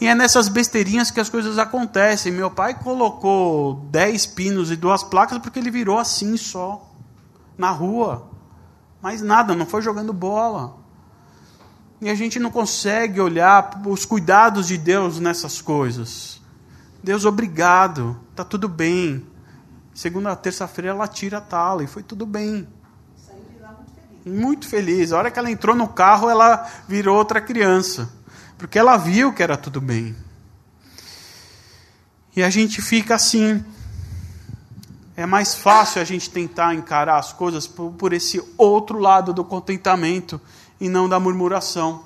E 0.00 0.06
é 0.06 0.14
nessas 0.14 0.48
besteirinhas 0.48 1.10
que 1.10 1.18
as 1.18 1.28
coisas 1.28 1.58
acontecem. 1.58 2.30
Meu 2.30 2.50
pai 2.50 2.78
colocou 2.78 3.86
10 3.90 4.26
pinos 4.26 4.70
e 4.70 4.76
duas 4.76 5.02
placas 5.02 5.38
porque 5.38 5.58
ele 5.58 5.70
virou 5.70 5.98
assim 5.98 6.36
só, 6.36 6.86
na 7.56 7.70
rua. 7.70 8.30
Mas 9.00 9.22
nada, 9.22 9.54
não 9.54 9.66
foi 9.66 9.82
jogando 9.82 10.12
bola. 10.12 10.76
E 12.00 12.08
a 12.08 12.14
gente 12.14 12.38
não 12.38 12.50
consegue 12.50 13.20
olhar 13.20 13.80
os 13.86 14.04
cuidados 14.04 14.66
de 14.68 14.78
Deus 14.78 15.18
nessas 15.18 15.60
coisas. 15.60 16.40
Deus, 17.02 17.24
obrigado, 17.24 18.18
está 18.30 18.44
tudo 18.44 18.68
bem. 18.68 19.24
Segunda, 19.94 20.34
terça-feira 20.36 20.90
ela 20.90 21.08
tira 21.08 21.38
a 21.38 21.40
tala 21.40 21.82
e 21.82 21.86
foi 21.86 22.02
tudo 22.02 22.24
bem. 22.24 22.68
Muito 24.24 24.68
feliz. 24.68 25.12
A 25.12 25.18
hora 25.18 25.30
que 25.30 25.38
ela 25.38 25.50
entrou 25.50 25.74
no 25.74 25.88
carro, 25.88 26.28
ela 26.28 26.68
virou 26.86 27.16
outra 27.16 27.40
criança. 27.40 28.08
Porque 28.56 28.78
ela 28.78 28.96
viu 28.96 29.32
que 29.32 29.42
era 29.42 29.56
tudo 29.56 29.80
bem. 29.80 30.14
E 32.36 32.42
a 32.42 32.50
gente 32.50 32.80
fica 32.80 33.14
assim. 33.14 33.64
É 35.18 35.26
mais 35.26 35.56
fácil 35.56 36.00
a 36.00 36.04
gente 36.04 36.30
tentar 36.30 36.76
encarar 36.76 37.18
as 37.18 37.32
coisas 37.32 37.66
por, 37.66 37.90
por 37.94 38.12
esse 38.12 38.40
outro 38.56 39.00
lado 39.00 39.32
do 39.32 39.44
contentamento 39.44 40.40
e 40.80 40.88
não 40.88 41.08
da 41.08 41.18
murmuração, 41.18 42.04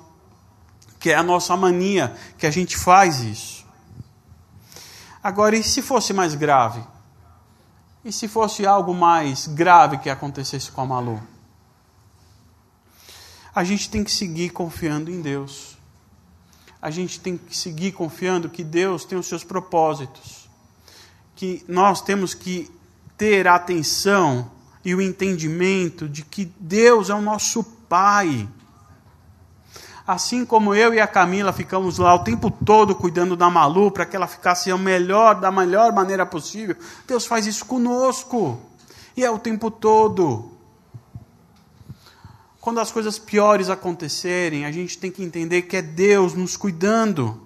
que 0.99 1.11
é 1.11 1.15
a 1.15 1.21
nossa 1.21 1.55
mania, 1.55 2.17
que 2.39 2.47
a 2.47 2.49
gente 2.49 2.75
faz 2.75 3.19
isso. 3.19 3.67
Agora, 5.23 5.55
e 5.55 5.61
se 5.61 5.83
fosse 5.83 6.11
mais 6.11 6.33
grave? 6.33 6.83
E 8.03 8.11
se 8.11 8.27
fosse 8.27 8.65
algo 8.65 8.95
mais 8.95 9.45
grave 9.45 9.99
que 9.99 10.09
acontecesse 10.09 10.71
com 10.71 10.81
a 10.81 10.85
Malu? 10.87 11.21
A 13.53 13.63
gente 13.63 13.91
tem 13.91 14.03
que 14.03 14.11
seguir 14.11 14.49
confiando 14.49 15.11
em 15.11 15.21
Deus. 15.21 15.77
A 16.81 16.89
gente 16.89 17.19
tem 17.19 17.37
que 17.37 17.55
seguir 17.55 17.91
confiando 17.91 18.49
que 18.49 18.63
Deus 18.63 19.05
tem 19.05 19.19
os 19.19 19.27
seus 19.27 19.43
propósitos. 19.43 20.49
Que 21.35 21.63
nós 21.67 22.01
temos 22.01 22.33
que 22.33 22.71
ter 23.23 23.47
a 23.47 23.55
atenção 23.55 24.51
e 24.83 24.93
o 24.93 25.01
entendimento 25.01 26.09
de 26.09 26.25
que 26.25 26.43
Deus 26.59 27.09
é 27.09 27.15
o 27.15 27.21
nosso 27.21 27.63
Pai. 27.63 28.49
Assim 30.05 30.45
como 30.45 30.75
eu 30.75 30.93
e 30.93 30.99
a 30.99 31.07
Camila 31.07 31.53
ficamos 31.53 31.99
lá 31.99 32.13
o 32.13 32.25
tempo 32.25 32.51
todo 32.51 32.93
cuidando 32.93 33.37
da 33.37 33.49
Malu 33.49 33.91
para 33.91 34.05
que 34.05 34.13
ela 34.13 34.27
ficasse 34.27 34.69
a 34.69 34.77
melhor, 34.77 35.35
da 35.35 35.49
melhor 35.49 35.93
maneira 35.93 36.25
possível, 36.25 36.75
Deus 37.07 37.25
faz 37.25 37.47
isso 37.47 37.63
conosco. 37.63 38.59
E 39.15 39.23
é 39.23 39.31
o 39.31 39.39
tempo 39.39 39.71
todo. 39.71 40.51
Quando 42.59 42.81
as 42.81 42.91
coisas 42.91 43.17
piores 43.17 43.69
acontecerem, 43.69 44.65
a 44.65 44.71
gente 44.73 44.97
tem 44.97 45.09
que 45.09 45.23
entender 45.23 45.61
que 45.61 45.77
é 45.77 45.81
Deus 45.81 46.33
nos 46.33 46.57
cuidando. 46.57 47.41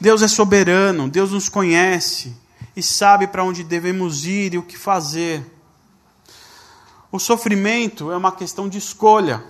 Deus 0.00 0.22
é 0.22 0.28
soberano, 0.28 1.08
Deus 1.08 1.32
nos 1.32 1.48
conhece 1.48 2.46
e 2.78 2.82
sabe 2.82 3.26
para 3.26 3.42
onde 3.42 3.64
devemos 3.64 4.24
ir 4.24 4.54
e 4.54 4.58
o 4.58 4.62
que 4.62 4.78
fazer. 4.78 5.44
O 7.10 7.18
sofrimento 7.18 8.12
é 8.12 8.16
uma 8.16 8.30
questão 8.30 8.68
de 8.68 8.78
escolha. 8.78 9.42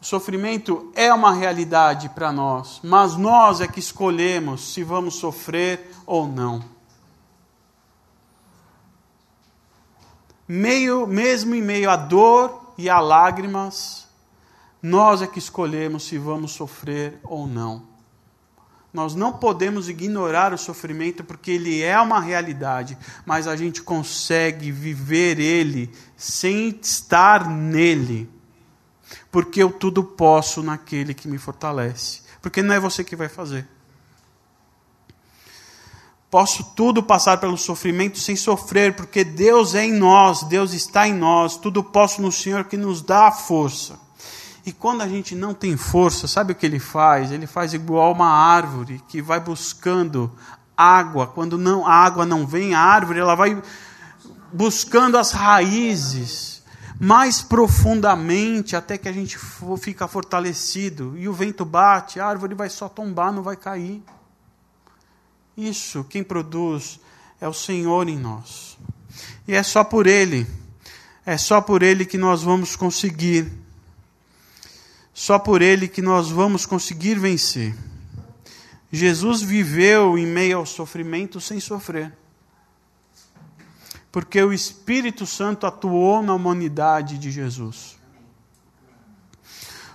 O 0.00 0.04
sofrimento 0.04 0.92
é 0.94 1.12
uma 1.12 1.32
realidade 1.32 2.08
para 2.10 2.30
nós, 2.30 2.78
mas 2.84 3.16
nós 3.16 3.60
é 3.60 3.66
que 3.66 3.80
escolhemos 3.80 4.74
se 4.74 4.84
vamos 4.84 5.16
sofrer 5.16 5.90
ou 6.06 6.28
não. 6.28 6.64
Meio, 10.46 11.04
mesmo 11.04 11.52
em 11.52 11.62
meio 11.62 11.90
à 11.90 11.96
dor 11.96 12.74
e 12.78 12.88
a 12.88 13.00
lágrimas, 13.00 14.06
nós 14.80 15.20
é 15.20 15.26
que 15.26 15.40
escolhemos 15.40 16.04
se 16.04 16.16
vamos 16.16 16.52
sofrer 16.52 17.18
ou 17.24 17.44
não. 17.44 17.95
Nós 18.96 19.14
não 19.14 19.30
podemos 19.30 19.90
ignorar 19.90 20.54
o 20.54 20.58
sofrimento 20.58 21.22
porque 21.22 21.50
ele 21.50 21.82
é 21.82 22.00
uma 22.00 22.18
realidade, 22.18 22.96
mas 23.26 23.46
a 23.46 23.54
gente 23.54 23.82
consegue 23.82 24.72
viver 24.72 25.38
ele 25.38 25.92
sem 26.16 26.70
estar 26.80 27.46
nele 27.46 28.26
porque 29.30 29.62
eu 29.62 29.70
tudo 29.70 30.02
posso 30.02 30.62
naquele 30.62 31.12
que 31.12 31.28
me 31.28 31.36
fortalece. 31.36 32.22
Porque 32.40 32.62
não 32.62 32.74
é 32.74 32.80
você 32.80 33.04
que 33.04 33.14
vai 33.14 33.28
fazer. 33.28 33.68
Posso 36.30 36.64
tudo 36.74 37.02
passar 37.02 37.36
pelo 37.38 37.58
sofrimento 37.58 38.18
sem 38.18 38.34
sofrer, 38.34 38.96
porque 38.96 39.22
Deus 39.24 39.74
é 39.74 39.84
em 39.84 39.92
nós, 39.92 40.42
Deus 40.44 40.72
está 40.72 41.06
em 41.06 41.12
nós, 41.12 41.58
tudo 41.58 41.84
posso 41.84 42.22
no 42.22 42.32
Senhor 42.32 42.64
que 42.64 42.78
nos 42.78 43.02
dá 43.02 43.28
a 43.28 43.32
força. 43.32 44.05
E 44.66 44.72
quando 44.72 45.00
a 45.00 45.08
gente 45.08 45.36
não 45.36 45.54
tem 45.54 45.76
força, 45.76 46.26
sabe 46.26 46.52
o 46.52 46.54
que 46.56 46.66
ele 46.66 46.80
faz? 46.80 47.30
Ele 47.30 47.46
faz 47.46 47.72
igual 47.72 48.12
uma 48.12 48.28
árvore 48.28 49.00
que 49.08 49.22
vai 49.22 49.38
buscando 49.38 50.30
água. 50.76 51.28
Quando 51.28 51.56
não, 51.56 51.86
a 51.86 51.92
água 51.92 52.26
não 52.26 52.44
vem, 52.44 52.74
a 52.74 52.80
árvore 52.80 53.20
ela 53.20 53.36
vai 53.36 53.62
buscando 54.52 55.16
as 55.16 55.30
raízes 55.30 56.56
mais 56.98 57.42
profundamente 57.42 58.74
até 58.74 58.96
que 58.98 59.08
a 59.08 59.12
gente 59.12 59.38
fica 59.78 60.08
fortalecido 60.08 61.16
e 61.16 61.28
o 61.28 61.32
vento 61.32 61.64
bate, 61.64 62.18
a 62.18 62.26
árvore 62.26 62.54
vai 62.54 62.68
só 62.70 62.88
tombar, 62.88 63.32
não 63.32 63.42
vai 63.42 63.56
cair. 63.56 64.02
Isso, 65.56 66.04
quem 66.04 66.24
produz 66.24 66.98
é 67.40 67.46
o 67.46 67.52
Senhor 67.52 68.08
em 68.08 68.18
nós. 68.18 68.76
E 69.46 69.54
é 69.54 69.62
só 69.62 69.84
por 69.84 70.06
Ele, 70.06 70.46
é 71.24 71.36
só 71.36 71.60
por 71.60 71.82
Ele 71.82 72.04
que 72.04 72.18
nós 72.18 72.42
vamos 72.42 72.74
conseguir, 72.76 73.50
só 75.26 75.38
por 75.38 75.60
Ele 75.60 75.88
que 75.88 76.00
nós 76.00 76.30
vamos 76.30 76.64
conseguir 76.64 77.18
vencer. 77.18 77.74
Jesus 78.92 79.42
viveu 79.42 80.16
em 80.16 80.26
meio 80.26 80.58
ao 80.58 80.66
sofrimento 80.66 81.40
sem 81.40 81.58
sofrer 81.60 82.12
porque 84.16 84.42
o 84.42 84.50
Espírito 84.50 85.26
Santo 85.26 85.66
atuou 85.66 86.22
na 86.22 86.32
humanidade 86.32 87.18
de 87.18 87.30
Jesus. 87.30 87.98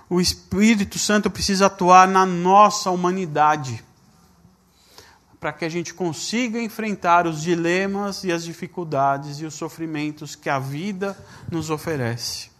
O 0.08 0.20
Espírito 0.20 0.96
Santo 0.96 1.28
precisa 1.28 1.66
atuar 1.66 2.06
na 2.06 2.24
nossa 2.24 2.88
humanidade, 2.92 3.82
para 5.40 5.52
que 5.52 5.64
a 5.64 5.68
gente 5.68 5.92
consiga 5.92 6.62
enfrentar 6.62 7.26
os 7.26 7.42
dilemas 7.42 8.22
e 8.22 8.30
as 8.30 8.44
dificuldades 8.44 9.40
e 9.40 9.44
os 9.44 9.54
sofrimentos 9.54 10.36
que 10.36 10.48
a 10.48 10.60
vida 10.60 11.18
nos 11.50 11.68
oferece. 11.68 12.51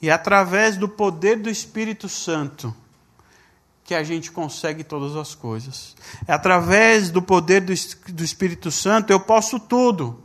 E 0.00 0.10
através 0.10 0.76
do 0.76 0.88
poder 0.88 1.36
do 1.36 1.50
Espírito 1.50 2.08
Santo 2.08 2.74
que 3.84 3.94
a 3.94 4.04
gente 4.04 4.30
consegue 4.30 4.84
todas 4.84 5.16
as 5.16 5.34
coisas. 5.34 5.96
É 6.26 6.32
através 6.32 7.10
do 7.10 7.20
poder 7.20 7.60
do, 7.60 7.74
do 8.12 8.22
Espírito 8.22 8.70
Santo 8.70 9.12
eu 9.12 9.18
posso 9.18 9.58
tudo 9.58 10.22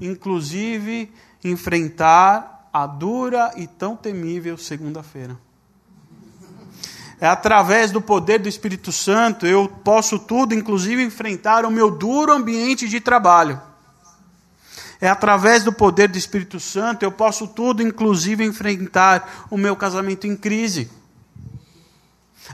inclusive 0.00 1.12
enfrentar 1.42 2.68
a 2.72 2.86
dura 2.86 3.52
e 3.56 3.66
tão 3.66 3.96
temível 3.96 4.56
segunda-feira. 4.58 5.38
É 7.20 7.26
através 7.26 7.90
do 7.92 8.00
poder 8.00 8.38
do 8.38 8.48
Espírito 8.48 8.90
Santo 8.90 9.46
eu 9.46 9.68
posso 9.68 10.18
tudo, 10.18 10.54
inclusive 10.54 11.02
enfrentar 11.02 11.64
o 11.64 11.70
meu 11.70 11.90
duro 11.90 12.32
ambiente 12.32 12.88
de 12.88 13.00
trabalho. 13.00 13.60
É 15.00 15.08
através 15.08 15.64
do 15.64 15.72
poder 15.72 16.08
do 16.08 16.18
Espírito 16.18 16.58
Santo 16.60 17.02
eu 17.02 17.12
posso 17.12 17.48
tudo, 17.48 17.82
inclusive 17.82 18.44
enfrentar 18.44 19.46
o 19.50 19.56
meu 19.56 19.74
casamento 19.76 20.26
em 20.26 20.36
crise. 20.36 20.90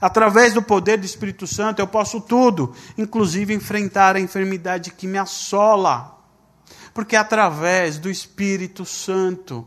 Através 0.01 0.55
do 0.55 0.63
poder 0.63 0.99
do 0.99 1.07
Espírito 1.07 1.47
Santo 1.47 1.81
eu 1.81 1.87
posso 1.87 2.21
tudo, 2.21 2.75
inclusive 2.97 3.53
enfrentar 3.53 4.17
a 4.17 4.21
enfermidade 4.21 4.93
que 4.93 5.07
me 5.07 5.19
assola 5.19 6.21
porque 6.93 7.17
é 7.17 7.19
através 7.19 7.99
do 7.99 8.11
Espírito 8.11 8.85
Santo. 8.85 9.67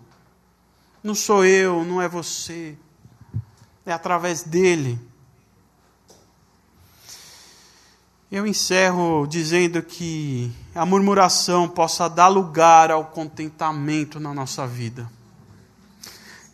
Não 1.04 1.16
sou 1.16 1.46
eu, 1.46 1.84
não 1.84 2.02
é 2.02 2.08
você. 2.08 2.78
É 3.86 3.92
através 3.92 4.44
dele. 4.44 5.00
Eu 8.34 8.48
encerro 8.48 9.28
dizendo 9.28 9.80
que 9.84 10.52
a 10.74 10.88
murmuração 10.88 11.70
possa 11.70 12.08
dar 12.08 12.30
lugar 12.30 12.90
ao 12.90 13.06
contentamento 13.06 14.20
na 14.20 14.34
nossa 14.34 14.66
vida. 14.66 15.08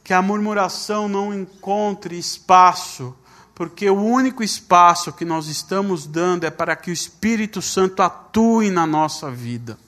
Que 0.03 0.11
a 0.11 0.21
murmuração 0.21 1.07
não 1.07 1.33
encontre 1.33 2.19
espaço, 2.19 3.15
porque 3.55 3.89
o 3.89 3.95
único 3.95 4.43
espaço 4.43 5.13
que 5.13 5.23
nós 5.23 5.47
estamos 5.47 6.05
dando 6.05 6.43
é 6.43 6.49
para 6.49 6.75
que 6.75 6.91
o 6.91 6.93
Espírito 6.93 7.61
Santo 7.61 8.03
atue 8.03 8.69
na 8.69 8.85
nossa 8.85 9.31
vida 9.31 9.79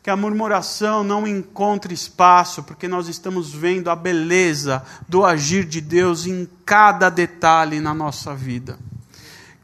que 0.00 0.10
a 0.10 0.16
murmuração 0.16 1.02
não 1.02 1.26
encontre 1.26 1.94
espaço, 1.94 2.62
porque 2.62 2.86
nós 2.86 3.08
estamos 3.08 3.54
vendo 3.54 3.88
a 3.88 3.96
beleza 3.96 4.84
do 5.08 5.24
agir 5.24 5.64
de 5.64 5.80
Deus 5.80 6.26
em 6.26 6.46
cada 6.66 7.08
detalhe 7.08 7.80
na 7.80 7.94
nossa 7.94 8.34
vida. 8.34 8.78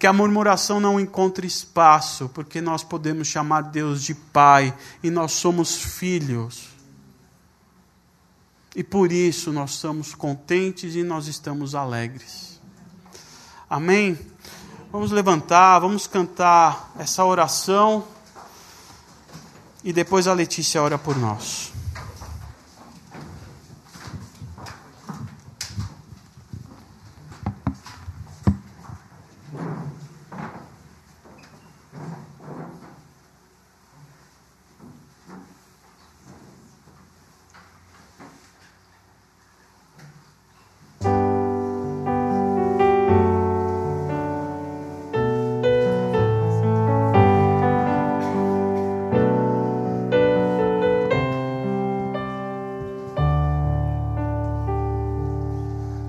Que 0.01 0.07
a 0.07 0.12
murmuração 0.14 0.80
não 0.80 0.98
encontre 0.98 1.46
espaço, 1.46 2.30
porque 2.30 2.61
nós 2.61 2.82
podemos 2.82 3.28
chamar 3.28 3.61
Deus 3.61 4.03
de 4.03 4.14
Pai 4.14 4.74
e 5.03 5.11
nós 5.11 5.32
somos 5.32 5.76
filhos. 5.76 6.70
E 8.74 8.82
por 8.82 9.12
isso 9.12 9.53
nós 9.53 9.72
estamos 9.72 10.14
contentes 10.14 10.94
e 10.94 11.03
nós 11.03 11.26
estamos 11.26 11.74
alegres. 11.74 12.59
Amém? 13.68 14.18
Vamos 14.90 15.11
levantar, 15.11 15.78
vamos 15.80 16.07
cantar 16.07 16.92
essa 16.98 17.22
oração. 17.22 18.03
E 19.84 19.92
depois 19.92 20.26
a 20.26 20.32
Letícia 20.32 20.82
ora 20.82 20.96
por 20.96 21.16
nós. 21.18 21.69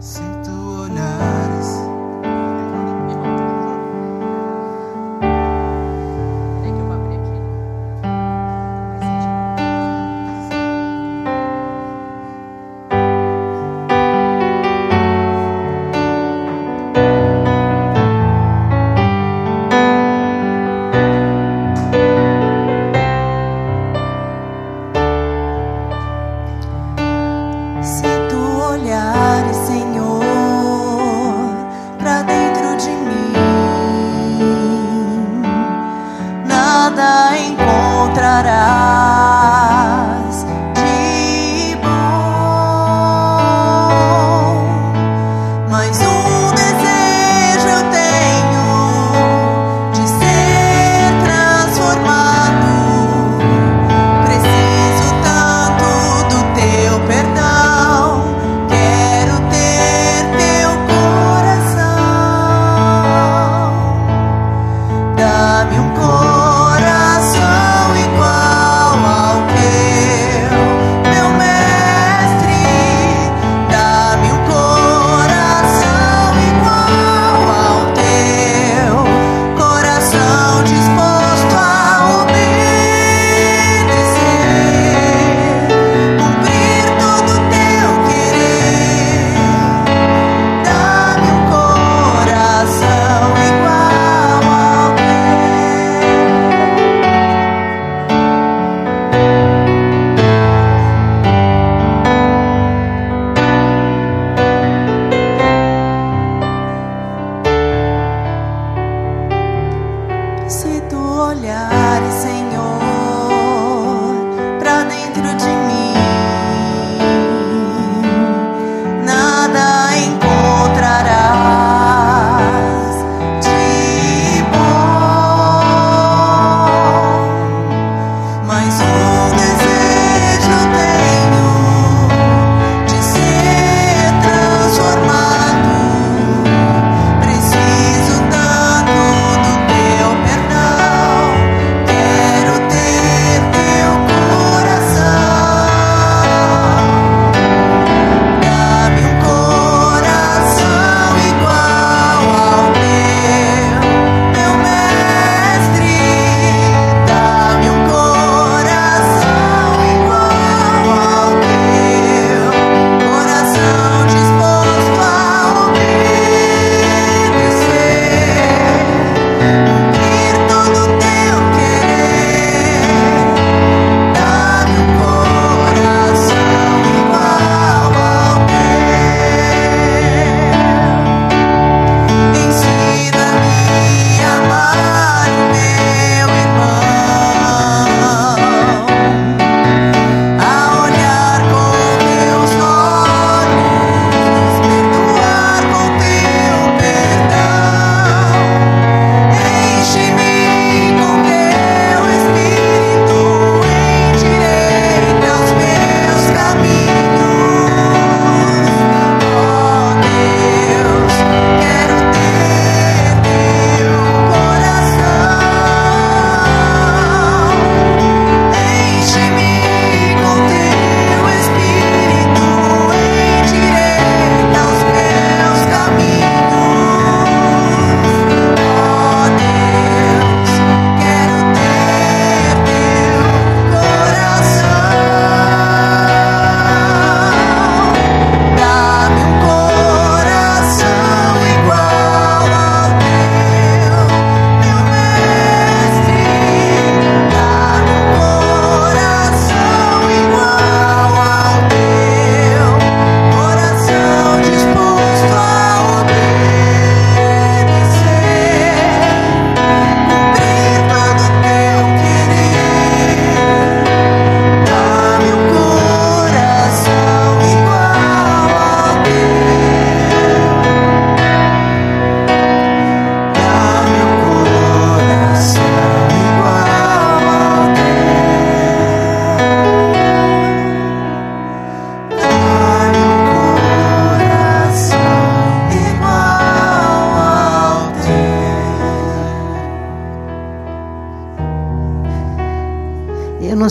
See 0.02 0.31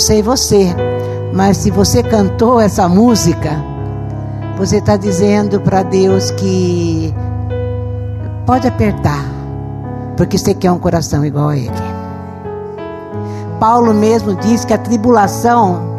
sei 0.00 0.22
você, 0.22 0.74
mas 1.32 1.58
se 1.58 1.70
você 1.70 2.02
cantou 2.02 2.58
essa 2.58 2.88
música, 2.88 3.62
você 4.56 4.78
está 4.78 4.96
dizendo 4.96 5.60
para 5.60 5.82
Deus 5.82 6.30
que 6.32 7.14
pode 8.46 8.66
apertar, 8.66 9.24
porque 10.16 10.38
você 10.38 10.54
quer 10.54 10.72
um 10.72 10.78
coração 10.78 11.24
igual 11.24 11.50
a 11.50 11.56
Ele. 11.56 11.70
Paulo 13.60 13.92
mesmo 13.92 14.34
diz 14.34 14.64
que 14.64 14.72
a 14.72 14.78
tribulação 14.78 15.90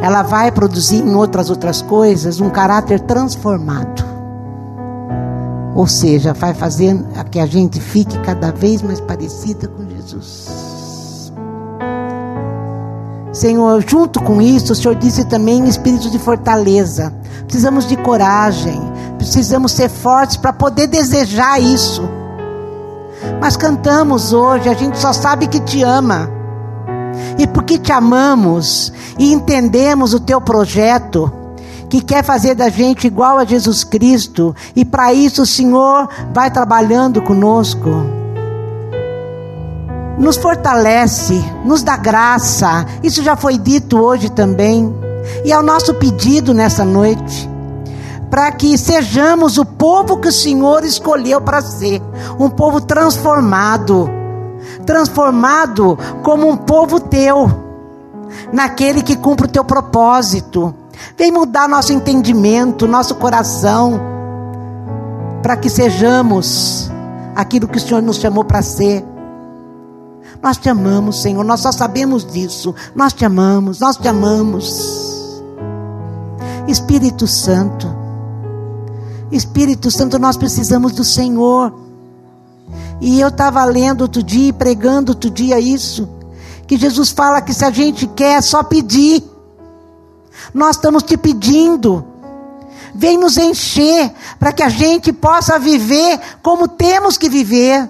ela 0.00 0.22
vai 0.22 0.50
produzir 0.50 1.04
em 1.04 1.14
outras 1.14 1.50
outras 1.50 1.82
coisas 1.82 2.40
um 2.40 2.50
caráter 2.50 3.00
transformado. 3.00 4.02
Ou 5.74 5.86
seja, 5.86 6.32
vai 6.32 6.54
fazer 6.54 6.98
que 7.30 7.38
a 7.38 7.46
gente 7.46 7.80
fique 7.80 8.18
cada 8.20 8.50
vez 8.50 8.82
mais 8.82 9.00
parecida 9.00 9.68
com 9.68 9.88
Jesus. 9.88 10.61
Senhor, 13.42 13.84
junto 13.84 14.22
com 14.22 14.40
isso, 14.40 14.72
o 14.72 14.76
Senhor 14.76 14.94
disse 14.94 15.24
também 15.24 15.68
espírito 15.68 16.08
de 16.08 16.16
fortaleza. 16.16 17.12
Precisamos 17.42 17.88
de 17.88 17.96
coragem, 17.96 18.80
precisamos 19.18 19.72
ser 19.72 19.88
fortes 19.88 20.36
para 20.36 20.52
poder 20.52 20.86
desejar 20.86 21.60
isso. 21.60 22.08
Mas 23.40 23.56
cantamos 23.56 24.32
hoje, 24.32 24.68
a 24.68 24.74
gente 24.74 24.96
só 24.96 25.12
sabe 25.12 25.48
que 25.48 25.58
te 25.58 25.82
ama. 25.82 26.30
E 27.36 27.44
porque 27.48 27.78
te 27.78 27.90
amamos 27.90 28.92
e 29.18 29.32
entendemos 29.32 30.14
o 30.14 30.20
teu 30.20 30.40
projeto, 30.40 31.28
que 31.90 32.00
quer 32.00 32.22
fazer 32.22 32.54
da 32.54 32.68
gente 32.68 33.08
igual 33.08 33.38
a 33.38 33.44
Jesus 33.44 33.82
Cristo, 33.82 34.54
e 34.76 34.84
para 34.84 35.12
isso 35.12 35.42
o 35.42 35.46
Senhor 35.46 36.08
vai 36.32 36.48
trabalhando 36.48 37.20
conosco. 37.20 38.21
Nos 40.18 40.36
fortalece, 40.36 41.42
nos 41.64 41.82
dá 41.82 41.96
graça, 41.96 42.84
isso 43.02 43.22
já 43.22 43.34
foi 43.34 43.58
dito 43.58 43.98
hoje 43.98 44.30
também, 44.30 44.94
e 45.44 45.52
é 45.52 45.58
o 45.58 45.62
nosso 45.62 45.94
pedido 45.94 46.52
nessa 46.52 46.84
noite 46.84 47.50
para 48.30 48.50
que 48.50 48.78
sejamos 48.78 49.58
o 49.58 49.64
povo 49.64 50.16
que 50.16 50.28
o 50.28 50.32
Senhor 50.32 50.84
escolheu 50.84 51.38
para 51.38 51.60
ser, 51.60 52.00
um 52.38 52.48
povo 52.48 52.80
transformado 52.80 54.08
transformado 54.84 55.98
como 56.22 56.48
um 56.48 56.56
povo 56.56 57.00
teu, 57.00 57.50
naquele 58.52 59.02
que 59.02 59.16
cumpre 59.16 59.46
o 59.46 59.50
teu 59.50 59.64
propósito. 59.64 60.74
Vem 61.16 61.32
mudar 61.32 61.68
nosso 61.68 61.92
entendimento, 61.92 62.86
nosso 62.86 63.14
coração, 63.16 64.00
para 65.42 65.56
que 65.56 65.68
sejamos 65.68 66.90
aquilo 67.34 67.66
que 67.66 67.78
o 67.78 67.80
Senhor 67.80 68.02
nos 68.02 68.16
chamou 68.16 68.44
para 68.44 68.62
ser. 68.62 69.04
Nós 70.42 70.56
te 70.56 70.68
amamos, 70.68 71.22
Senhor, 71.22 71.44
nós 71.44 71.60
só 71.60 71.70
sabemos 71.70 72.24
disso. 72.24 72.74
Nós 72.96 73.12
te 73.12 73.24
amamos, 73.24 73.78
nós 73.78 73.96
te 73.96 74.08
amamos. 74.08 75.30
Espírito 76.66 77.26
Santo, 77.28 77.86
Espírito 79.30 79.90
Santo, 79.90 80.18
nós 80.18 80.36
precisamos 80.36 80.92
do 80.92 81.04
Senhor. 81.04 81.72
E 83.00 83.20
eu 83.20 83.28
estava 83.28 83.64
lendo 83.64 84.02
outro 84.02 84.22
dia 84.22 84.52
pregando 84.52 85.12
outro 85.12 85.30
dia 85.30 85.60
isso. 85.60 86.08
Que 86.66 86.76
Jesus 86.76 87.10
fala 87.10 87.40
que 87.40 87.54
se 87.54 87.64
a 87.64 87.70
gente 87.70 88.06
quer, 88.08 88.38
é 88.38 88.40
só 88.40 88.62
pedir. 88.64 89.22
Nós 90.52 90.76
estamos 90.76 91.04
te 91.04 91.16
pedindo. 91.16 92.04
Vem 92.94 93.16
nos 93.16 93.36
encher 93.36 94.12
para 94.38 94.52
que 94.52 94.62
a 94.62 94.68
gente 94.68 95.12
possa 95.12 95.58
viver 95.58 96.20
como 96.42 96.66
temos 96.66 97.16
que 97.16 97.28
viver. 97.28 97.88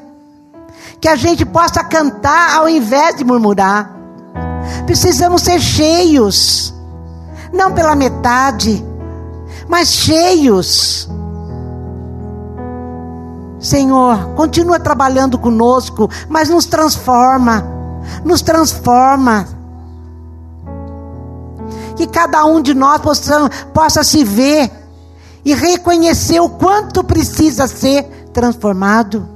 Que 1.02 1.08
a 1.08 1.16
gente 1.16 1.44
possa 1.44 1.84
cantar 1.84 2.56
ao 2.56 2.66
invés 2.66 3.16
de 3.16 3.24
murmurar. 3.24 3.94
Precisamos 4.86 5.42
ser 5.42 5.60
cheios. 5.60 6.72
Não 7.52 7.72
pela 7.72 7.94
metade, 7.94 8.82
mas 9.68 9.88
cheios 9.88 11.10
Senhor, 13.62 14.34
continua 14.34 14.80
trabalhando 14.80 15.38
conosco, 15.38 16.10
mas 16.28 16.48
nos 16.48 16.66
transforma, 16.66 17.64
nos 18.24 18.42
transforma. 18.42 19.46
Que 21.96 22.08
cada 22.08 22.44
um 22.44 22.60
de 22.60 22.74
nós 22.74 23.00
possa, 23.00 23.48
possa 23.72 24.02
se 24.02 24.24
ver 24.24 24.68
e 25.44 25.54
reconhecer 25.54 26.40
o 26.40 26.48
quanto 26.48 27.04
precisa 27.04 27.68
ser 27.68 28.02
transformado. 28.32 29.28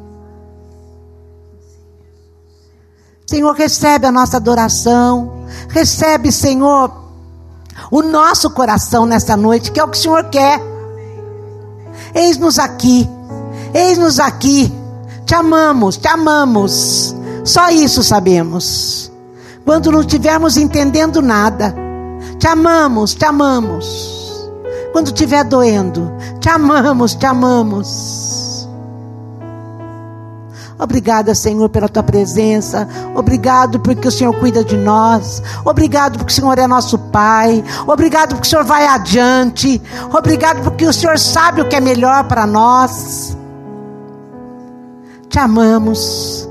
Senhor, 3.27 3.55
recebe 3.55 4.07
a 4.07 4.12
nossa 4.12 4.37
adoração, 4.37 5.47
recebe, 5.68 6.31
Senhor, 6.31 6.93
o 7.91 8.03
nosso 8.03 8.51
coração 8.51 9.05
nessa 9.05 9.37
noite, 9.37 9.72
que 9.72 9.81
é 9.81 9.85
o 9.85 9.89
que 9.89 9.99
o 9.99 10.01
Senhor 10.01 10.24
quer. 10.31 10.61
Eis-nos 12.14 12.59
aqui 12.59 13.09
Eis-nos 13.77 14.18
aqui, 14.18 14.72
te 15.27 15.35
amamos, 15.35 15.99
te 15.99 16.09
amamos. 16.09 17.14
Só 17.45 17.68
isso 17.68 18.03
sabemos. 18.03 19.12
Quando 19.66 19.93
não 19.93 20.01
estivermos 20.01 20.57
entendendo 20.57 21.20
nada, 21.20 21.74
te 22.39 22.47
amamos, 22.47 23.14
te 23.14 23.27
amamos. 23.27 24.49
Quando 24.93 25.09
estiver 25.09 25.45
doendo, 25.45 26.11
te 26.41 26.49
amamos, 26.49 27.14
te 27.14 27.27
amamos. 27.27 28.45
Obrigada, 30.79 31.35
Senhor, 31.35 31.68
pela 31.68 31.89
tua 31.89 32.03
presença. 32.03 32.87
Obrigado 33.14 33.81
porque 33.81 34.09
o 34.09 34.12
Senhor 34.12 34.35
cuida 34.35 34.62
de 34.62 34.77
nós. 34.77 35.43
Obrigado 35.64 36.18
porque 36.18 36.33
o 36.33 36.35
Senhor 36.35 36.59
é 36.59 36.66
nosso 36.66 36.99
Pai. 36.99 37.64
Obrigado 37.87 38.35
porque 38.35 38.47
o 38.47 38.51
Senhor 38.51 38.64
vai 38.64 38.87
adiante. 38.87 39.81
Obrigado 40.12 40.62
porque 40.62 40.85
o 40.85 40.93
Senhor 40.93 41.18
sabe 41.18 41.62
o 41.62 41.68
que 41.68 41.77
é 41.77 41.81
melhor 41.81 42.24
para 42.24 42.47
nós 42.47 43.37
te 45.37 45.39
amamos. 45.39 46.49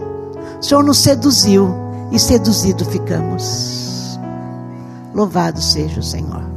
O 0.60 0.64
Senhor 0.64 0.84
nos 0.84 1.00
seduziu 1.00 1.74
e 2.12 2.20
seduzido 2.20 2.86
ficamos. 2.86 4.20
Louvado 5.14 5.60
seja 5.60 6.00
o 6.00 6.04
Senhor. 6.04 6.55